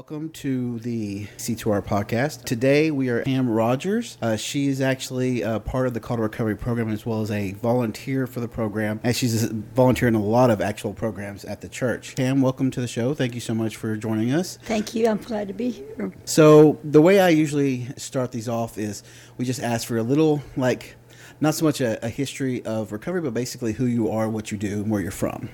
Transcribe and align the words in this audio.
Welcome 0.00 0.30
to 0.30 0.78
the 0.78 1.26
C2R 1.36 1.84
podcast. 1.84 2.44
Today 2.44 2.90
we 2.90 3.10
are 3.10 3.22
Pam 3.22 3.50
Rogers. 3.50 4.16
Uh, 4.22 4.34
she 4.34 4.68
is 4.68 4.80
actually 4.80 5.44
uh, 5.44 5.58
part 5.58 5.86
of 5.86 5.92
the 5.92 6.00
Call 6.00 6.16
to 6.16 6.22
Recovery 6.22 6.56
program 6.56 6.88
as 6.88 7.04
well 7.04 7.20
as 7.20 7.30
a 7.30 7.52
volunteer 7.52 8.26
for 8.26 8.40
the 8.40 8.48
program. 8.48 8.98
And 9.04 9.14
she's 9.14 9.44
a 9.44 9.52
volunteer 9.52 10.08
in 10.08 10.14
a 10.14 10.22
lot 10.22 10.48
of 10.48 10.62
actual 10.62 10.94
programs 10.94 11.44
at 11.44 11.60
the 11.60 11.68
church. 11.68 12.16
Pam, 12.16 12.40
welcome 12.40 12.70
to 12.70 12.80
the 12.80 12.88
show. 12.88 13.12
Thank 13.12 13.34
you 13.34 13.42
so 13.42 13.52
much 13.52 13.76
for 13.76 13.94
joining 13.94 14.32
us. 14.32 14.56
Thank 14.62 14.94
you. 14.94 15.06
I'm 15.06 15.18
glad 15.18 15.48
to 15.48 15.54
be 15.54 15.68
here. 15.68 16.10
So, 16.24 16.78
the 16.82 17.02
way 17.02 17.20
I 17.20 17.28
usually 17.28 17.86
start 17.98 18.32
these 18.32 18.48
off 18.48 18.78
is 18.78 19.02
we 19.36 19.44
just 19.44 19.60
ask 19.60 19.86
for 19.86 19.98
a 19.98 20.02
little, 20.02 20.42
like, 20.56 20.96
not 21.42 21.54
so 21.54 21.66
much 21.66 21.82
a, 21.82 22.02
a 22.02 22.08
history 22.08 22.64
of 22.64 22.90
recovery, 22.92 23.20
but 23.20 23.34
basically 23.34 23.74
who 23.74 23.84
you 23.84 24.10
are, 24.10 24.30
what 24.30 24.50
you 24.50 24.56
do, 24.56 24.80
and 24.80 24.90
where 24.90 25.02
you're 25.02 25.10
from. 25.10 25.50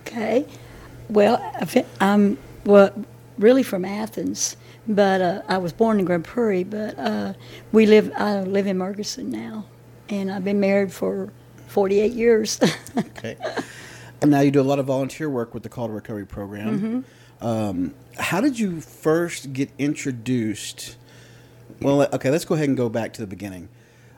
Okay. 0.00 0.44
Well, 1.08 1.40
I'm 2.00 2.36
well, 2.64 2.90
really 3.40 3.62
from 3.62 3.84
Athens, 3.84 4.56
but 4.86 5.20
uh, 5.20 5.42
I 5.48 5.58
was 5.58 5.72
born 5.72 5.98
in 5.98 6.04
Grand 6.04 6.24
Prairie. 6.24 6.64
But 6.64 6.98
uh, 6.98 7.32
we 7.72 7.86
live. 7.86 8.12
I 8.16 8.40
live 8.42 8.66
in 8.66 8.78
Murchison 8.78 9.30
now, 9.30 9.64
and 10.08 10.30
I've 10.30 10.44
been 10.44 10.60
married 10.60 10.92
for 10.92 11.32
48 11.68 12.12
years. 12.12 12.60
okay. 12.96 13.36
And 14.22 14.30
now 14.30 14.40
you 14.40 14.50
do 14.50 14.60
a 14.60 14.62
lot 14.62 14.78
of 14.78 14.86
volunteer 14.86 15.30
work 15.30 15.54
with 15.54 15.62
the 15.62 15.68
Call 15.68 15.88
to 15.88 15.92
Recovery 15.92 16.26
program. 16.26 16.78
Mm-hmm. 16.78 17.46
Um, 17.46 17.94
how 18.18 18.40
did 18.40 18.58
you 18.58 18.80
first 18.80 19.52
get 19.52 19.70
introduced? 19.78 20.96
Well, 21.80 22.02
okay, 22.12 22.30
let's 22.30 22.44
go 22.44 22.54
ahead 22.54 22.68
and 22.68 22.76
go 22.76 22.90
back 22.90 23.14
to 23.14 23.22
the 23.22 23.26
beginning. 23.26 23.70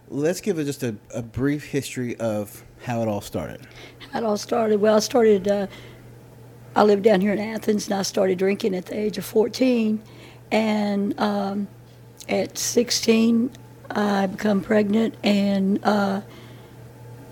Let's 0.09 0.41
give 0.41 0.57
just 0.57 0.83
a, 0.83 0.97
a 1.15 1.23
brief 1.23 1.65
history 1.65 2.17
of 2.17 2.65
how 2.83 3.01
it 3.03 3.09
all 3.09 3.21
started. 3.21 3.61
How 4.11 4.19
it 4.19 4.25
all 4.25 4.37
started. 4.37 4.81
Well, 4.81 4.97
I 4.97 4.99
started. 4.99 5.47
Uh, 5.47 5.67
I 6.75 6.83
lived 6.85 7.03
down 7.03 7.21
here 7.21 7.33
in 7.33 7.39
Athens, 7.39 7.87
and 7.87 7.95
I 7.95 8.03
started 8.03 8.39
drinking 8.39 8.75
at 8.75 8.87
the 8.87 8.99
age 8.99 9.19
of 9.19 9.25
14. 9.25 10.03
And 10.51 11.19
um, 11.21 11.69
at 12.29 12.57
16, 12.57 13.51
I 13.91 14.27
become 14.27 14.63
pregnant 14.63 15.15
and 15.23 15.83
uh, 15.85 16.23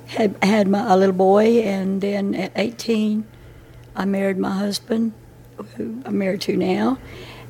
had 0.06 0.36
had 0.42 0.68
my 0.68 0.92
a 0.92 0.96
little 0.96 1.14
boy. 1.14 1.62
And 1.62 2.00
then 2.00 2.34
at 2.34 2.52
18, 2.54 3.26
I 3.96 4.04
married 4.04 4.38
my 4.38 4.52
husband, 4.52 5.12
who 5.76 6.02
I'm 6.04 6.18
married 6.18 6.42
to 6.42 6.56
now. 6.56 6.98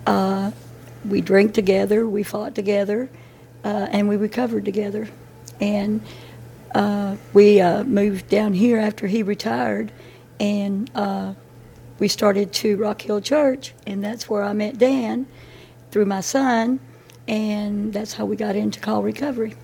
Uh, 0.06 0.52
we 1.08 1.20
drank 1.20 1.54
together, 1.54 2.06
we 2.06 2.22
fought 2.22 2.54
together, 2.54 3.08
uh, 3.64 3.88
and 3.90 4.08
we 4.08 4.16
recovered 4.16 4.64
together. 4.64 5.08
And 5.60 6.02
uh, 6.74 7.16
we 7.32 7.60
uh, 7.60 7.84
moved 7.84 8.28
down 8.28 8.52
here 8.52 8.78
after 8.78 9.06
he 9.06 9.22
retired, 9.22 9.92
and 10.38 10.90
uh, 10.94 11.34
we 12.00 12.08
started 12.08 12.52
to 12.54 12.76
Rock 12.78 13.02
Hill 13.02 13.20
Church, 13.20 13.74
and 13.86 14.02
that's 14.02 14.28
where 14.28 14.42
I 14.42 14.54
met 14.54 14.78
Dan 14.78 15.26
through 15.90 16.06
my 16.06 16.22
son, 16.22 16.80
and 17.28 17.92
that's 17.92 18.14
how 18.14 18.24
we 18.24 18.36
got 18.36 18.56
into 18.56 18.80
call 18.80 19.02
recovery. 19.02 19.54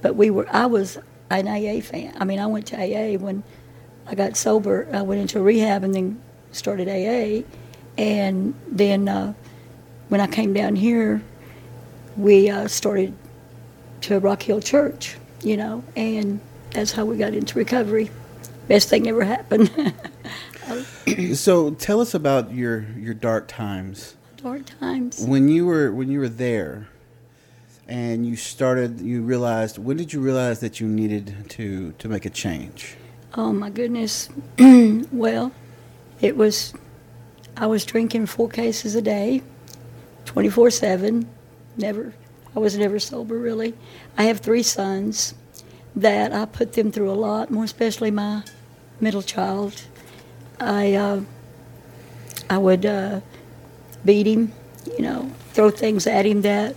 But 0.00 0.16
we 0.16 0.30
were, 0.30 0.48
I 0.50 0.64
was 0.66 0.98
an 1.30 1.46
AA 1.46 1.82
fan. 1.82 2.14
I 2.18 2.24
mean, 2.24 2.38
I 2.40 2.46
went 2.46 2.66
to 2.68 2.76
AA 2.76 3.18
when 3.18 3.44
I 4.06 4.14
got 4.14 4.36
sober. 4.36 4.88
I 4.92 5.02
went 5.02 5.20
into 5.20 5.40
rehab 5.40 5.84
and 5.84 5.94
then 5.94 6.20
started 6.52 6.88
AA, 6.88 7.46
and 7.98 8.54
then 8.66 9.06
uh, 9.06 9.34
when 10.08 10.22
I 10.22 10.26
came 10.26 10.54
down 10.54 10.76
here, 10.76 11.22
we 12.16 12.48
uh, 12.48 12.66
started 12.66 13.14
to 14.02 14.18
Rock 14.20 14.42
Hill 14.42 14.62
Church, 14.62 15.16
you 15.42 15.58
know, 15.58 15.84
and 15.96 16.40
that's 16.70 16.92
how 16.92 17.04
we 17.04 17.18
got 17.18 17.34
into 17.34 17.58
recovery. 17.58 18.10
Best 18.68 18.88
thing 18.88 19.06
ever 19.06 19.22
happened. 19.22 19.70
so 21.34 21.70
tell 21.72 22.00
us 22.00 22.14
about 22.14 22.52
your 22.52 22.86
your 22.96 23.14
dark 23.14 23.48
times. 23.48 24.16
Dark 24.36 24.62
times. 24.80 25.24
When 25.24 25.48
you 25.48 25.66
were 25.66 25.92
when 25.92 26.10
you 26.10 26.20
were 26.20 26.28
there, 26.28 26.88
and 27.88 28.26
you 28.26 28.36
started, 28.36 29.00
you 29.00 29.22
realized. 29.22 29.78
When 29.78 29.96
did 29.96 30.12
you 30.12 30.20
realize 30.20 30.60
that 30.60 30.80
you 30.80 30.86
needed 30.86 31.50
to 31.50 31.92
to 31.92 32.08
make 32.08 32.24
a 32.24 32.30
change? 32.30 32.96
Oh 33.34 33.52
my 33.52 33.70
goodness. 33.70 34.28
well, 35.12 35.52
it 36.20 36.36
was. 36.36 36.74
I 37.56 37.66
was 37.66 37.84
drinking 37.84 38.26
four 38.26 38.48
cases 38.48 38.94
a 38.94 39.02
day, 39.02 39.42
twenty 40.24 40.48
four 40.48 40.70
seven. 40.70 41.28
Never. 41.76 42.14
I 42.56 42.60
was 42.60 42.78
never 42.78 42.98
sober 42.98 43.36
really. 43.36 43.74
I 44.16 44.24
have 44.24 44.38
three 44.38 44.62
sons 44.62 45.34
that 45.96 46.32
I 46.32 46.44
put 46.44 46.74
them 46.74 46.92
through 46.92 47.10
a 47.10 47.12
lot, 47.14 47.50
more 47.50 47.64
especially 47.64 48.10
my 48.10 48.44
middle 49.00 49.22
child. 49.22 49.82
I 50.60 50.94
uh, 50.94 51.20
I 52.50 52.58
would 52.58 52.86
uh, 52.86 53.20
beat 54.04 54.26
him, 54.26 54.52
you 54.98 55.02
know, 55.02 55.30
throw 55.52 55.70
things 55.70 56.06
at 56.06 56.26
him 56.26 56.42
that 56.42 56.76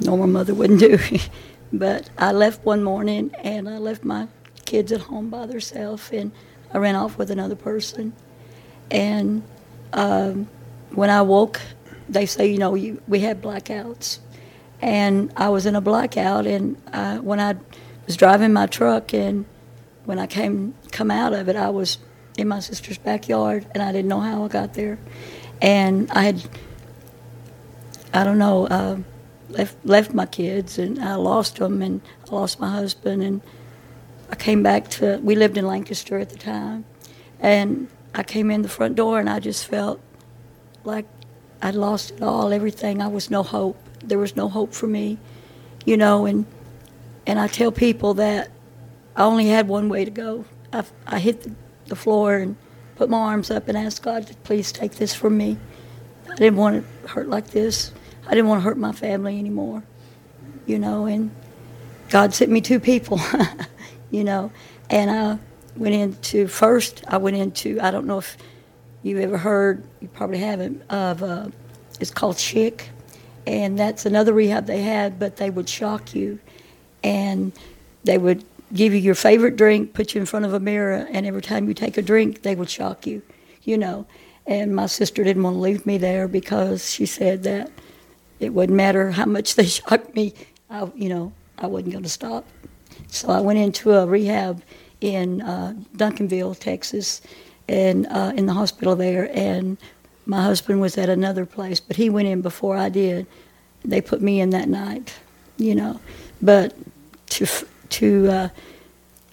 normal 0.00 0.26
mother 0.26 0.54
wouldn't 0.54 0.80
do. 0.80 0.98
but 1.72 2.08
I 2.18 2.32
left 2.32 2.64
one 2.64 2.82
morning 2.82 3.34
and 3.42 3.68
I 3.68 3.78
left 3.78 4.04
my 4.04 4.28
kids 4.64 4.92
at 4.92 5.02
home 5.02 5.30
by 5.30 5.46
themselves 5.46 6.10
and 6.12 6.32
I 6.72 6.78
ran 6.78 6.94
off 6.94 7.18
with 7.18 7.30
another 7.30 7.56
person. 7.56 8.12
And 8.90 9.42
um, 9.92 10.48
when 10.90 11.10
I 11.10 11.22
woke, 11.22 11.60
they 12.08 12.26
say, 12.26 12.50
you 12.50 12.58
know, 12.58 12.74
you, 12.74 13.00
we 13.08 13.20
had 13.20 13.42
blackouts. 13.42 14.18
And 14.80 15.32
I 15.36 15.48
was 15.48 15.64
in 15.64 15.76
a 15.76 15.80
blackout, 15.80 16.44
and 16.44 16.76
I, 16.92 17.20
when 17.20 17.38
I 17.38 17.54
was 18.06 18.16
driving 18.16 18.52
my 18.52 18.66
truck 18.66 19.14
and 19.14 19.44
when 20.06 20.18
I 20.18 20.26
came 20.26 20.74
come 20.92 21.10
out 21.10 21.32
of 21.32 21.48
it, 21.48 21.56
I 21.56 21.70
was 21.70 21.98
in 22.36 22.48
my 22.48 22.60
sister's 22.60 22.98
backyard, 22.98 23.66
and 23.72 23.82
I 23.82 23.92
didn't 23.92 24.08
know 24.08 24.20
how 24.20 24.44
I 24.44 24.48
got 24.48 24.74
there. 24.74 24.98
And 25.60 26.10
I 26.10 26.22
had, 26.22 26.42
I 28.12 28.24
don't 28.24 28.38
know, 28.38 28.66
uh, 28.66 28.98
left 29.48 29.76
left 29.84 30.14
my 30.14 30.26
kids, 30.26 30.78
and 30.78 30.98
I 30.98 31.14
lost 31.16 31.56
them, 31.56 31.82
and 31.82 32.00
I 32.30 32.34
lost 32.34 32.60
my 32.60 32.70
husband, 32.70 33.22
and 33.22 33.40
I 34.30 34.36
came 34.36 34.62
back 34.62 34.88
to. 34.90 35.18
We 35.22 35.34
lived 35.34 35.56
in 35.56 35.66
Lancaster 35.66 36.18
at 36.18 36.30
the 36.30 36.38
time, 36.38 36.84
and 37.40 37.88
I 38.14 38.22
came 38.22 38.50
in 38.50 38.62
the 38.62 38.68
front 38.68 38.94
door, 38.96 39.18
and 39.18 39.28
I 39.28 39.40
just 39.40 39.66
felt 39.66 40.00
like 40.84 41.06
I'd 41.60 41.74
lost 41.74 42.12
it 42.12 42.22
all, 42.22 42.52
everything. 42.52 43.00
I 43.00 43.08
was 43.08 43.30
no 43.30 43.42
hope. 43.42 43.78
There 44.02 44.18
was 44.18 44.34
no 44.34 44.48
hope 44.48 44.74
for 44.74 44.86
me, 44.86 45.18
you 45.84 45.96
know, 45.96 46.26
and 46.26 46.46
and 47.26 47.38
I 47.38 47.46
tell 47.46 47.70
people 47.70 48.14
that 48.14 48.50
I 49.14 49.22
only 49.22 49.48
had 49.48 49.68
one 49.68 49.88
way 49.88 50.04
to 50.04 50.10
go. 50.10 50.44
I, 50.72 50.84
I 51.06 51.18
hit 51.18 51.46
the, 51.86 51.96
floor 51.96 52.36
and 52.36 52.56
put 52.96 53.10
my 53.10 53.18
arms 53.18 53.50
up 53.50 53.68
and 53.68 53.76
asked 53.76 54.02
God 54.02 54.26
to 54.28 54.34
please 54.36 54.72
take 54.72 54.92
this 54.92 55.14
from 55.14 55.36
me. 55.36 55.58
I 56.30 56.34
didn't 56.36 56.56
want 56.56 56.76
it 56.76 57.08
hurt 57.08 57.28
like 57.28 57.48
this. 57.48 57.92
I 58.26 58.30
didn't 58.30 58.48
want 58.48 58.60
to 58.60 58.64
hurt 58.64 58.78
my 58.78 58.92
family 58.92 59.38
anymore, 59.38 59.82
you 60.64 60.78
know. 60.78 61.04
And 61.04 61.30
God 62.08 62.32
sent 62.32 62.50
me 62.50 62.60
two 62.60 62.80
people, 62.80 63.20
you 64.10 64.24
know. 64.24 64.50
And 64.88 65.10
I 65.10 65.38
went 65.76 65.94
into 65.94 66.46
first. 66.46 67.04
I 67.08 67.18
went 67.18 67.36
into. 67.36 67.78
I 67.80 67.90
don't 67.90 68.06
know 68.06 68.18
if 68.18 68.38
you've 69.02 69.20
ever 69.20 69.36
heard. 69.36 69.82
You 70.00 70.08
probably 70.08 70.38
haven't. 70.38 70.82
Of 70.88 71.22
uh, 71.22 71.48
it's 72.00 72.10
called 72.10 72.36
Schick, 72.36 72.84
and 73.46 73.78
that's 73.78 74.06
another 74.06 74.32
rehab 74.32 74.66
they 74.66 74.82
had. 74.82 75.18
But 75.18 75.36
they 75.36 75.50
would 75.50 75.68
shock 75.68 76.14
you, 76.14 76.38
and 77.02 77.52
they 78.04 78.16
would 78.16 78.44
give 78.74 78.92
you 78.92 79.00
your 79.00 79.14
favorite 79.14 79.56
drink, 79.56 79.94
put 79.94 80.14
you 80.14 80.20
in 80.20 80.26
front 80.26 80.44
of 80.44 80.54
a 80.54 80.60
mirror, 80.60 81.06
and 81.10 81.26
every 81.26 81.42
time 81.42 81.68
you 81.68 81.74
take 81.74 81.98
a 81.98 82.02
drink, 82.02 82.42
they 82.42 82.54
would 82.54 82.70
shock 82.70 83.06
you, 83.06 83.22
you 83.62 83.76
know. 83.76 84.06
And 84.46 84.74
my 84.74 84.86
sister 84.86 85.22
didn't 85.22 85.42
want 85.42 85.56
to 85.56 85.60
leave 85.60 85.86
me 85.86 85.98
there 85.98 86.26
because 86.26 86.90
she 86.90 87.06
said 87.06 87.42
that 87.44 87.70
it 88.40 88.52
wouldn't 88.52 88.76
matter 88.76 89.10
how 89.10 89.26
much 89.26 89.54
they 89.54 89.66
shocked 89.78 90.14
me, 90.14 90.34
I, 90.70 90.90
you 90.94 91.08
know, 91.08 91.32
I 91.58 91.66
wasn't 91.66 91.92
going 91.92 92.04
to 92.04 92.10
stop. 92.10 92.44
So 93.08 93.28
I 93.28 93.40
went 93.40 93.58
into 93.58 93.92
a 93.92 94.06
rehab 94.06 94.62
in 95.00 95.42
uh, 95.42 95.74
Duncanville, 95.96 96.58
Texas, 96.58 97.20
and 97.68 98.06
uh, 98.06 98.32
in 98.36 98.46
the 98.46 98.54
hospital 98.54 98.96
there. 98.96 99.30
And 99.36 99.76
my 100.26 100.42
husband 100.42 100.80
was 100.80 100.96
at 100.98 101.08
another 101.08 101.44
place, 101.46 101.78
but 101.80 101.96
he 101.96 102.08
went 102.10 102.28
in 102.28 102.40
before 102.40 102.76
I 102.76 102.88
did. 102.88 103.26
They 103.84 104.00
put 104.00 104.22
me 104.22 104.40
in 104.40 104.50
that 104.50 104.68
night, 104.68 105.14
you 105.56 105.74
know. 105.74 106.00
But 106.40 106.74
to 107.30 107.46
to 107.90 108.28
uh, 108.28 108.48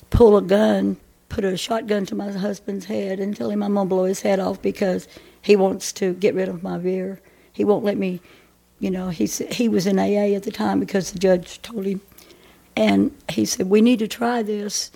pull 0.09 0.37
a 0.37 0.41
gun, 0.41 0.97
put 1.29 1.43
a 1.43 1.57
shotgun 1.57 2.05
to 2.07 2.15
my 2.15 2.31
husband's 2.31 2.85
head, 2.85 3.19
and 3.19 3.35
tell 3.35 3.49
him 3.49 3.63
I'm 3.63 3.75
gonna 3.75 3.89
blow 3.89 4.05
his 4.05 4.21
head 4.21 4.39
off 4.39 4.61
because 4.61 5.07
he 5.41 5.55
wants 5.55 5.91
to 5.93 6.13
get 6.13 6.35
rid 6.35 6.49
of 6.49 6.63
my 6.63 6.77
beer. 6.77 7.21
He 7.53 7.63
won't 7.63 7.85
let 7.85 7.97
me, 7.97 8.21
you 8.79 8.91
know. 8.91 9.09
He 9.09 9.25
he 9.25 9.69
was 9.69 9.87
in 9.87 9.99
AA 9.99 10.35
at 10.35 10.43
the 10.43 10.51
time 10.51 10.79
because 10.79 11.11
the 11.11 11.19
judge 11.19 11.61
told 11.61 11.85
him, 11.85 12.01
and 12.75 13.15
he 13.29 13.45
said 13.45 13.69
we 13.69 13.81
need 13.81 13.99
to 13.99 14.07
try 14.07 14.41
this. 14.43 14.91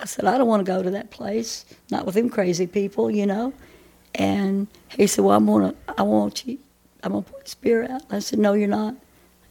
I 0.00 0.06
said 0.06 0.24
I 0.24 0.38
don't 0.38 0.48
want 0.48 0.64
to 0.64 0.72
go 0.72 0.82
to 0.82 0.90
that 0.90 1.10
place, 1.10 1.64
not 1.90 2.06
with 2.06 2.14
them 2.14 2.28
crazy 2.28 2.66
people, 2.66 3.10
you 3.10 3.26
know. 3.26 3.52
And 4.14 4.68
he 4.88 5.06
said, 5.06 5.24
well, 5.24 5.36
I'm 5.36 5.46
gonna, 5.46 5.74
I 5.98 6.02
want 6.02 6.46
you, 6.46 6.58
I'm 7.02 7.12
gonna 7.12 7.22
put 7.22 7.42
his 7.42 7.54
beer 7.54 7.90
out. 7.90 8.02
I 8.10 8.20
said, 8.20 8.38
no, 8.38 8.52
you're 8.52 8.68
not. 8.68 8.94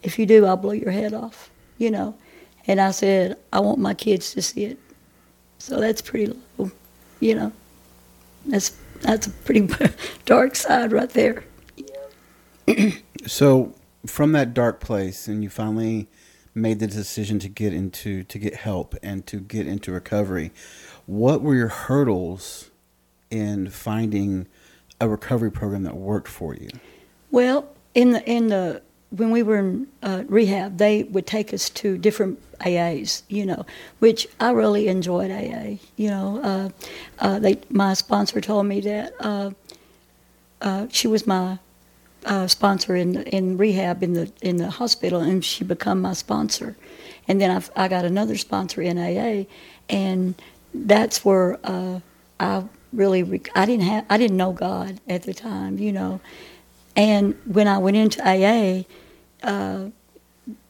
If 0.01 0.17
you 0.17 0.25
do, 0.25 0.45
I'll 0.45 0.57
blow 0.57 0.71
your 0.71 0.91
head 0.91 1.13
off, 1.13 1.49
you 1.77 1.91
know. 1.91 2.15
And 2.65 2.79
I 2.79 2.91
said, 2.91 3.37
I 3.51 3.59
want 3.59 3.79
my 3.79 3.93
kids 3.93 4.33
to 4.33 4.41
see 4.41 4.65
it. 4.65 4.79
So 5.63 5.79
that's 5.79 6.01
pretty 6.01 6.37
low, 6.57 6.71
you 7.21 7.35
know. 7.35 7.53
That's 8.45 8.75
that's 8.99 9.27
a 9.27 9.29
pretty 9.29 9.69
dark 10.25 10.57
side 10.57 10.91
right 10.91 11.09
there. 11.11 11.45
so 13.25 13.73
from 14.05 14.33
that 14.33 14.53
dark 14.53 14.81
place, 14.81 15.29
and 15.29 15.41
you 15.41 15.49
finally 15.49 16.09
made 16.53 16.79
the 16.79 16.87
decision 16.87 17.39
to 17.39 17.47
get 17.47 17.73
into 17.73 18.23
to 18.23 18.37
get 18.37 18.55
help 18.55 18.95
and 19.01 19.25
to 19.27 19.39
get 19.39 19.65
into 19.65 19.93
recovery. 19.93 20.51
What 21.05 21.41
were 21.41 21.55
your 21.55 21.69
hurdles 21.69 22.69
in 23.31 23.69
finding 23.69 24.47
a 24.99 25.07
recovery 25.07 25.49
program 25.49 25.83
that 25.83 25.95
worked 25.95 26.27
for 26.27 26.53
you? 26.53 26.67
Well, 27.31 27.69
in 27.95 28.11
the 28.11 28.29
in 28.29 28.47
the 28.47 28.81
when 29.15 29.29
we 29.29 29.43
were 29.43 29.57
in 29.57 29.87
uh, 30.01 30.23
rehab, 30.27 30.77
they 30.77 31.03
would 31.03 31.27
take 31.27 31.53
us 31.53 31.69
to 31.69 31.97
different 31.97 32.39
AAs, 32.59 33.21
you 33.29 33.45
know, 33.45 33.65
which 33.99 34.27
I 34.39 34.51
really 34.51 34.87
enjoyed 34.87 35.29
AA. 35.29 35.77
You 35.95 36.09
know, 36.09 36.41
uh, 36.43 36.69
uh, 37.19 37.39
they 37.39 37.59
my 37.69 37.93
sponsor 37.93 38.41
told 38.41 38.65
me 38.65 38.81
that 38.81 39.13
uh, 39.19 39.51
uh, 40.61 40.87
she 40.89 41.07
was 41.07 41.27
my 41.27 41.59
uh, 42.25 42.47
sponsor 42.47 42.95
in 42.95 43.21
in 43.23 43.57
rehab 43.57 44.01
in 44.01 44.13
the 44.13 44.31
in 44.41 44.57
the 44.57 44.71
hospital, 44.71 45.21
and 45.21 45.45
she 45.45 45.63
become 45.63 46.01
my 46.01 46.13
sponsor, 46.13 46.75
and 47.27 47.39
then 47.39 47.51
I've, 47.51 47.69
I 47.75 47.87
got 47.87 48.05
another 48.05 48.37
sponsor 48.37 48.81
in 48.81 48.97
AA, 48.97 49.45
and 49.89 50.33
that's 50.73 51.23
where 51.23 51.59
I 52.39 52.63
really 52.91 53.41
I 53.53 53.65
didn't 53.67 53.83
have 53.83 54.05
I 54.09 54.17
didn't 54.17 54.37
know 54.37 54.53
God 54.53 54.99
at 55.07 55.21
the 55.23 55.35
time, 55.35 55.77
you 55.77 55.91
know, 55.91 56.19
and 56.95 57.35
when 57.45 57.67
I 57.67 57.77
went 57.77 57.97
into 57.97 58.27
AA 58.27 58.85
uh, 59.43 59.89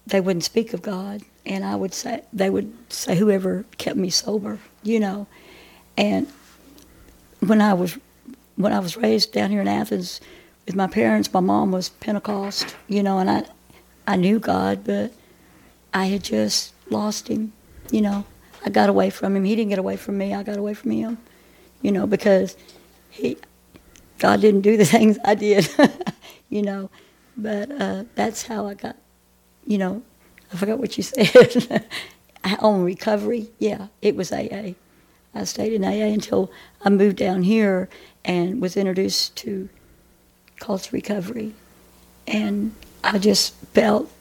they 0.07 0.21
wouldn't 0.21 0.43
speak 0.43 0.73
of 0.73 0.81
God, 0.81 1.21
and 1.45 1.63
I 1.63 1.75
would 1.75 1.93
say 1.93 2.23
they 2.33 2.49
would 2.49 2.73
say 2.91 3.15
whoever 3.15 3.65
kept 3.77 3.97
me 3.97 4.09
sober, 4.09 4.59
you 4.83 4.99
know, 4.99 5.27
and 5.97 6.27
when 7.39 7.61
I 7.61 7.73
was 7.73 7.97
when 8.55 8.73
I 8.73 8.79
was 8.79 8.97
raised 8.97 9.31
down 9.31 9.51
here 9.51 9.61
in 9.61 9.67
Athens 9.67 10.21
with 10.65 10.75
my 10.75 10.87
parents, 10.87 11.33
my 11.33 11.39
mom 11.39 11.71
was 11.71 11.89
Pentecost, 11.89 12.75
you 12.87 13.03
know, 13.03 13.19
and 13.19 13.29
I 13.29 13.45
I 14.07 14.15
knew 14.15 14.39
God, 14.39 14.83
but 14.83 15.13
I 15.93 16.05
had 16.05 16.23
just 16.23 16.73
lost 16.89 17.27
him, 17.27 17.53
you 17.91 18.01
know. 18.01 18.25
I 18.65 18.69
got 18.69 18.89
away 18.89 19.09
from 19.09 19.35
him. 19.35 19.43
He 19.43 19.55
didn't 19.55 19.69
get 19.69 19.79
away 19.79 19.97
from 19.97 20.17
me. 20.17 20.33
I 20.33 20.43
got 20.43 20.57
away 20.57 20.73
from 20.73 20.91
him, 20.91 21.17
you 21.81 21.91
know, 21.91 22.07
because 22.07 22.55
he 23.09 23.37
God 24.19 24.41
didn't 24.41 24.61
do 24.61 24.77
the 24.77 24.85
things 24.95 25.17
I 25.23 25.35
did, 25.35 25.69
you 26.49 26.61
know. 26.61 26.89
But 27.35 27.71
uh, 27.71 28.03
that's 28.15 28.43
how 28.43 28.67
I 28.67 28.73
got, 28.75 28.95
you 29.65 29.77
know, 29.77 30.03
I 30.51 30.57
forgot 30.57 30.79
what 30.79 30.97
you 30.97 31.03
said. 31.03 31.85
On 32.59 32.83
recovery, 32.83 33.47
yeah, 33.57 33.87
it 34.01 34.15
was 34.15 34.31
AA. 34.31 34.73
I 35.33 35.43
stayed 35.45 35.73
in 35.73 35.83
AA 35.83 36.13
until 36.13 36.51
I 36.83 36.89
moved 36.89 37.17
down 37.17 37.43
here 37.43 37.89
and 38.25 38.61
was 38.61 38.77
introduced 38.77 39.35
to 39.37 39.69
Call 40.59 40.77
to 40.77 40.91
Recovery. 40.91 41.53
And 42.27 42.73
I 43.03 43.17
just 43.17 43.55
felt 43.73 44.11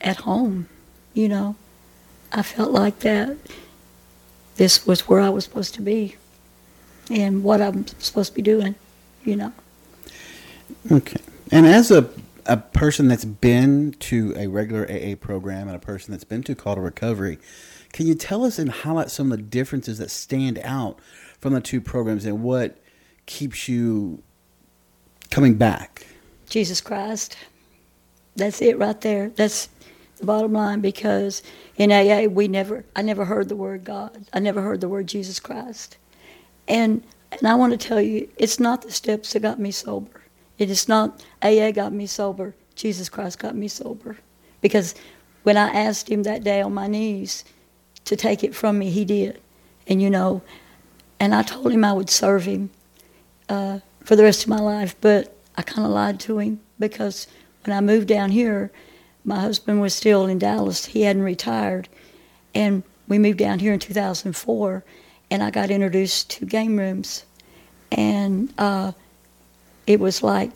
at 0.00 0.18
home, 0.18 0.68
you 1.14 1.28
know. 1.28 1.56
I 2.32 2.42
felt 2.42 2.72
like 2.72 2.98
that 3.00 3.36
this 4.56 4.86
was 4.86 5.08
where 5.08 5.20
I 5.20 5.30
was 5.30 5.44
supposed 5.44 5.74
to 5.74 5.82
be 5.82 6.16
and 7.10 7.42
what 7.42 7.62
I'm 7.62 7.86
supposed 7.86 8.30
to 8.32 8.34
be 8.34 8.42
doing, 8.42 8.74
you 9.24 9.36
know. 9.36 9.52
Okay. 10.92 11.20
And 11.50 11.66
as 11.66 11.90
a 11.90 12.10
a 12.48 12.56
person 12.56 13.08
that's 13.08 13.26
been 13.26 13.92
to 14.00 14.34
a 14.36 14.46
regular 14.48 14.90
AA 14.90 15.14
program 15.14 15.68
and 15.68 15.76
a 15.76 15.80
person 15.80 16.12
that's 16.12 16.24
been 16.24 16.42
to 16.44 16.54
Call 16.54 16.74
to 16.76 16.80
Recovery, 16.80 17.38
can 17.92 18.06
you 18.06 18.14
tell 18.14 18.44
us 18.44 18.58
and 18.58 18.70
highlight 18.70 19.10
some 19.10 19.30
of 19.30 19.38
the 19.38 19.44
differences 19.44 19.98
that 19.98 20.10
stand 20.10 20.58
out 20.64 20.98
from 21.38 21.52
the 21.52 21.60
two 21.60 21.80
programs 21.80 22.24
and 22.24 22.42
what 22.42 22.78
keeps 23.26 23.68
you 23.68 24.22
coming 25.30 25.54
back? 25.54 26.06
Jesus 26.48 26.80
Christ. 26.80 27.36
That's 28.36 28.62
it 28.62 28.78
right 28.78 29.00
there. 29.00 29.28
That's 29.30 29.68
the 30.16 30.26
bottom 30.26 30.52
line 30.52 30.80
because 30.80 31.42
in 31.76 31.92
AA 31.92 32.24
we 32.24 32.48
never 32.48 32.84
I 32.96 33.02
never 33.02 33.26
heard 33.26 33.48
the 33.48 33.56
word 33.56 33.84
God. 33.84 34.26
I 34.32 34.38
never 34.38 34.62
heard 34.62 34.80
the 34.80 34.88
word 34.88 35.06
Jesus 35.06 35.38
Christ. 35.38 35.98
And 36.66 37.02
and 37.30 37.46
I 37.46 37.54
want 37.56 37.72
to 37.72 37.88
tell 37.88 38.00
you, 38.00 38.28
it's 38.38 38.58
not 38.58 38.82
the 38.82 38.90
steps 38.90 39.34
that 39.34 39.40
got 39.40 39.58
me 39.60 39.70
sober. 39.70 40.17
It 40.58 40.70
is 40.70 40.88
not 40.88 41.22
AA 41.42 41.70
got 41.70 41.92
me 41.92 42.06
sober, 42.06 42.54
Jesus 42.74 43.08
Christ 43.08 43.38
got 43.38 43.54
me 43.54 43.68
sober. 43.68 44.16
Because 44.60 44.94
when 45.44 45.56
I 45.56 45.68
asked 45.68 46.08
him 46.08 46.24
that 46.24 46.44
day 46.44 46.60
on 46.60 46.74
my 46.74 46.88
knees 46.88 47.44
to 48.04 48.16
take 48.16 48.42
it 48.42 48.54
from 48.54 48.78
me, 48.78 48.90
he 48.90 49.04
did. 49.04 49.40
And 49.86 50.02
you 50.02 50.10
know, 50.10 50.42
and 51.20 51.34
I 51.34 51.42
told 51.42 51.72
him 51.72 51.84
I 51.84 51.92
would 51.92 52.10
serve 52.10 52.44
him 52.44 52.70
uh, 53.48 53.80
for 54.04 54.16
the 54.16 54.24
rest 54.24 54.42
of 54.42 54.48
my 54.48 54.58
life, 54.60 54.94
but 55.00 55.36
I 55.56 55.62
kind 55.62 55.86
of 55.86 55.92
lied 55.92 56.20
to 56.20 56.38
him 56.38 56.60
because 56.78 57.26
when 57.64 57.76
I 57.76 57.80
moved 57.80 58.08
down 58.08 58.30
here, 58.30 58.70
my 59.24 59.40
husband 59.40 59.80
was 59.80 59.94
still 59.94 60.26
in 60.26 60.38
Dallas. 60.38 60.86
He 60.86 61.02
hadn't 61.02 61.22
retired. 61.22 61.88
And 62.54 62.82
we 63.08 63.18
moved 63.18 63.38
down 63.38 63.58
here 63.58 63.72
in 63.72 63.78
2004, 63.78 64.84
and 65.30 65.42
I 65.42 65.50
got 65.50 65.70
introduced 65.70 66.30
to 66.30 66.46
game 66.46 66.78
rooms. 66.78 67.24
And 67.90 68.52
uh, 68.58 68.92
it 69.88 69.98
was 69.98 70.22
like 70.22 70.52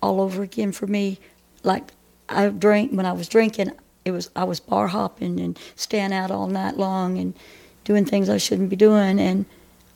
all 0.00 0.20
over 0.20 0.42
again 0.42 0.72
for 0.72 0.86
me. 0.86 1.18
Like 1.64 1.90
I 2.28 2.48
drank 2.48 2.92
when 2.92 3.04
I 3.04 3.12
was 3.12 3.28
drinking, 3.28 3.72
it 4.04 4.12
was 4.12 4.30
I 4.34 4.44
was 4.44 4.60
bar 4.60 4.86
hopping 4.86 5.40
and 5.40 5.58
staying 5.74 6.12
out 6.12 6.30
all 6.30 6.46
night 6.46 6.78
long 6.78 7.18
and 7.18 7.34
doing 7.84 8.04
things 8.04 8.30
I 8.30 8.38
shouldn't 8.38 8.70
be 8.70 8.76
doing, 8.76 9.18
and 9.18 9.44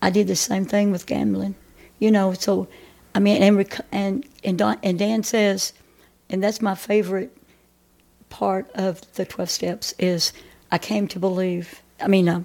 I 0.02 0.10
did 0.10 0.26
the 0.26 0.36
same 0.36 0.66
thing 0.66 0.90
with 0.90 1.06
gambling. 1.06 1.54
You 2.00 2.10
know, 2.10 2.34
so 2.34 2.66
I 3.14 3.20
mean, 3.20 3.40
and 3.40 3.80
and 3.92 4.26
and, 4.42 4.58
Don, 4.58 4.78
and 4.82 4.98
Dan 4.98 5.22
says, 5.22 5.72
and 6.28 6.42
that's 6.42 6.60
my 6.60 6.74
favorite 6.74 7.34
part 8.30 8.68
of 8.72 9.00
the 9.14 9.24
twelve 9.24 9.50
steps 9.50 9.94
is 9.98 10.32
I 10.72 10.78
came 10.78 11.06
to 11.08 11.20
believe. 11.20 11.80
I 12.00 12.08
mean, 12.08 12.28
uh, 12.28 12.42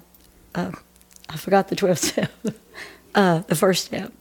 uh, 0.54 0.70
I 1.28 1.36
forgot 1.36 1.66
the 1.66 1.74
twelve 1.74 1.98
step. 2.10 2.30
uh, 3.16 3.40
the 3.40 3.56
first 3.56 3.86
step 3.86 4.12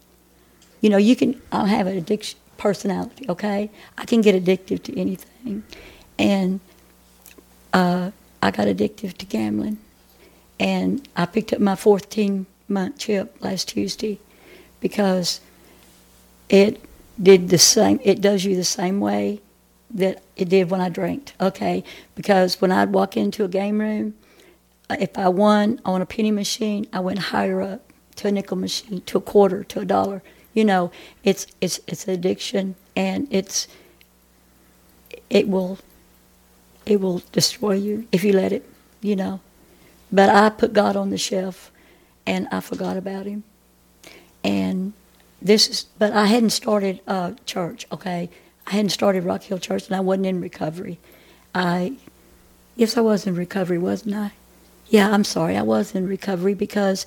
you 0.81 0.89
know, 0.89 0.97
you 0.97 1.15
can, 1.15 1.41
I 1.51 1.67
have 1.67 1.87
an 1.87 1.97
addiction 1.97 2.39
personality, 2.57 3.25
okay? 3.29 3.69
I 3.97 4.05
can 4.05 4.21
get 4.21 4.35
addicted 4.35 4.83
to 4.85 4.99
anything. 4.99 5.63
And 6.19 6.59
uh, 7.73 8.11
I 8.41 8.51
got 8.51 8.67
addicted 8.67 9.17
to 9.19 9.25
gambling. 9.25 9.77
And 10.59 11.07
I 11.15 11.25
picked 11.25 11.53
up 11.53 11.59
my 11.59 11.75
14 11.75 12.45
month 12.67 12.97
chip 12.97 13.35
last 13.39 13.69
Tuesday 13.69 14.19
because 14.79 15.39
it 16.49 16.81
did 17.21 17.49
the 17.49 17.57
same, 17.57 17.99
it 18.03 18.21
does 18.21 18.43
you 18.45 18.55
the 18.55 18.63
same 18.63 18.99
way 18.99 19.41
that 19.91 20.21
it 20.35 20.49
did 20.49 20.69
when 20.69 20.81
I 20.81 20.89
drank, 20.89 21.33
okay? 21.39 21.83
Because 22.15 22.59
when 22.59 22.71
I'd 22.71 22.91
walk 22.91 23.15
into 23.15 23.43
a 23.43 23.47
game 23.47 23.79
room, 23.79 24.15
uh, 24.89 24.97
if 24.99 25.17
I 25.17 25.29
won 25.29 25.79
on 25.85 26.01
a 26.01 26.05
penny 26.05 26.31
machine, 26.31 26.87
I 26.91 26.99
went 26.99 27.19
higher 27.19 27.61
up 27.61 27.91
to 28.17 28.27
a 28.27 28.31
nickel 28.31 28.57
machine, 28.57 29.01
to 29.01 29.17
a 29.17 29.21
quarter, 29.21 29.63
to 29.65 29.79
a 29.79 29.85
dollar 29.85 30.21
you 30.57 30.65
know, 30.65 30.89
it's 31.23 31.45
it's 31.61 31.79
it's 31.85 32.07
addiction, 32.07 32.73
and 32.95 33.27
it's 33.29 33.67
it 35.29 35.47
will 35.47 35.77
it 36.83 36.99
will 36.99 37.21
destroy 37.31 37.73
you 37.73 38.07
if 38.11 38.23
you 38.23 38.33
let 38.33 38.51
it, 38.51 38.67
you 38.99 39.15
know. 39.15 39.39
But 40.11 40.29
I 40.29 40.49
put 40.49 40.73
God 40.73 40.95
on 40.95 41.11
the 41.11 41.17
shelf, 41.19 41.71
and 42.25 42.47
I 42.51 42.59
forgot 42.61 42.97
about 42.97 43.27
Him, 43.27 43.43
and 44.43 44.93
this 45.39 45.69
is. 45.69 45.85
But 45.99 46.13
I 46.13 46.25
hadn't 46.25 46.49
started 46.49 47.01
uh, 47.07 47.33
church. 47.45 47.85
Okay, 47.91 48.27
I 48.65 48.71
hadn't 48.71 48.89
started 48.89 49.25
Rock 49.25 49.43
Hill 49.43 49.59
Church, 49.59 49.85
and 49.85 49.95
I 49.95 49.99
wasn't 49.99 50.25
in 50.25 50.41
recovery. 50.41 50.97
I 51.53 51.97
yes, 52.75 52.97
I 52.97 53.01
was 53.01 53.27
in 53.27 53.35
recovery, 53.35 53.77
wasn't 53.77 54.15
I? 54.15 54.31
Yeah, 54.87 55.11
I'm 55.11 55.23
sorry, 55.23 55.55
I 55.55 55.61
was 55.61 55.93
in 55.93 56.07
recovery 56.07 56.55
because 56.55 57.05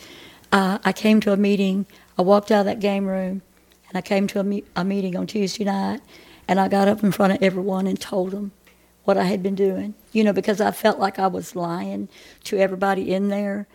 uh, 0.52 0.78
I 0.84 0.92
came 0.92 1.18
to 1.22 1.32
a 1.32 1.36
meeting 1.36 1.86
I 2.20 2.22
walked 2.22 2.50
out 2.50 2.60
of 2.60 2.66
that 2.66 2.80
game 2.80 3.06
room 3.06 3.40
and 3.88 3.96
I 3.96 4.02
came 4.02 4.26
to 4.26 4.40
a, 4.40 4.44
me- 4.44 4.64
a 4.76 4.84
meeting 4.84 5.16
on 5.16 5.26
Tuesday 5.26 5.64
night 5.64 6.02
and 6.46 6.60
I 6.60 6.68
got 6.68 6.86
up 6.86 7.02
in 7.02 7.12
front 7.12 7.32
of 7.32 7.42
everyone 7.42 7.86
and 7.86 7.98
told 7.98 8.32
them 8.32 8.52
what 9.04 9.16
I 9.16 9.24
had 9.24 9.42
been 9.42 9.54
doing, 9.54 9.94
you 10.12 10.22
know, 10.22 10.34
because 10.34 10.60
I 10.60 10.70
felt 10.70 10.98
like 10.98 11.18
I 11.18 11.28
was 11.28 11.56
lying 11.56 12.10
to 12.44 12.58
everybody 12.58 13.14
in 13.14 13.28
there 13.28 13.66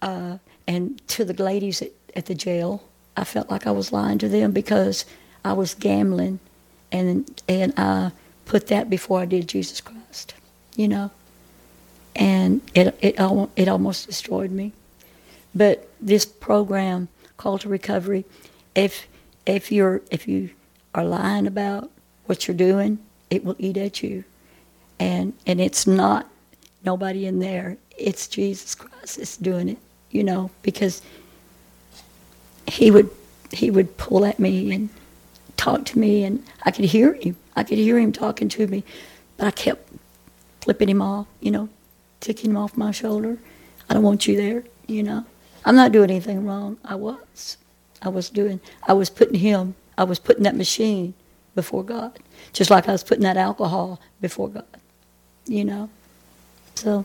uh, 0.00 0.38
and 0.66 1.06
to 1.08 1.26
the 1.26 1.34
ladies 1.42 1.82
at, 1.82 1.90
at 2.16 2.24
the 2.24 2.34
jail. 2.34 2.82
I 3.18 3.24
felt 3.24 3.50
like 3.50 3.66
I 3.66 3.70
was 3.70 3.92
lying 3.92 4.16
to 4.20 4.30
them 4.30 4.52
because 4.52 5.04
I 5.44 5.52
was 5.52 5.74
gambling 5.74 6.38
and 6.90 7.42
and 7.50 7.74
I 7.76 8.12
put 8.46 8.68
that 8.68 8.88
before 8.88 9.20
I 9.20 9.26
did 9.26 9.46
Jesus 9.46 9.82
Christ, 9.82 10.32
you 10.74 10.88
know. 10.88 11.10
And 12.16 12.62
it 12.74 12.96
it 13.02 13.16
it 13.56 13.68
almost 13.68 14.06
destroyed 14.06 14.52
me. 14.52 14.72
But 15.54 15.86
this 16.00 16.24
program 16.24 17.08
call 17.40 17.58
to 17.58 17.68
recovery. 17.70 18.24
If 18.74 19.08
if 19.46 19.72
you're 19.72 20.02
if 20.10 20.28
you 20.28 20.50
are 20.94 21.04
lying 21.04 21.46
about 21.46 21.90
what 22.26 22.46
you're 22.46 22.56
doing, 22.56 22.98
it 23.30 23.44
will 23.44 23.56
eat 23.58 23.78
at 23.78 24.02
you. 24.02 24.24
And 24.98 25.32
and 25.46 25.58
it's 25.58 25.86
not 25.86 26.28
nobody 26.84 27.24
in 27.24 27.38
there. 27.38 27.78
It's 27.96 28.28
Jesus 28.28 28.74
Christ 28.74 29.16
that's 29.16 29.38
doing 29.38 29.70
it, 29.70 29.78
you 30.10 30.22
know, 30.22 30.50
because 30.60 31.00
he 32.66 32.90
would 32.90 33.08
he 33.52 33.70
would 33.70 33.96
pull 33.96 34.26
at 34.26 34.38
me 34.38 34.72
and 34.74 34.90
talk 35.56 35.86
to 35.86 35.98
me 35.98 36.24
and 36.24 36.44
I 36.64 36.70
could 36.70 36.84
hear 36.84 37.14
him. 37.14 37.36
I 37.56 37.64
could 37.64 37.78
hear 37.78 37.98
him 37.98 38.12
talking 38.12 38.50
to 38.50 38.66
me, 38.66 38.84
but 39.38 39.46
I 39.46 39.50
kept 39.50 39.90
flipping 40.60 40.90
him 40.90 41.00
off, 41.00 41.26
you 41.40 41.50
know, 41.50 41.70
ticking 42.20 42.50
him 42.50 42.58
off 42.58 42.76
my 42.76 42.90
shoulder. 42.90 43.38
I 43.88 43.94
don't 43.94 44.02
want 44.02 44.28
you 44.28 44.36
there, 44.36 44.64
you 44.86 45.02
know. 45.02 45.24
I'm 45.64 45.76
not 45.76 45.92
doing 45.92 46.10
anything 46.10 46.46
wrong. 46.46 46.78
I 46.84 46.94
was. 46.94 47.56
I 48.02 48.08
was 48.08 48.30
doing, 48.30 48.60
I 48.88 48.94
was 48.94 49.10
putting 49.10 49.34
him, 49.38 49.74
I 49.98 50.04
was 50.04 50.18
putting 50.18 50.44
that 50.44 50.56
machine 50.56 51.12
before 51.54 51.84
God, 51.84 52.18
just 52.54 52.70
like 52.70 52.88
I 52.88 52.92
was 52.92 53.04
putting 53.04 53.24
that 53.24 53.36
alcohol 53.36 54.00
before 54.22 54.48
God, 54.48 54.64
you 55.46 55.64
know. 55.64 55.90
So. 56.76 57.04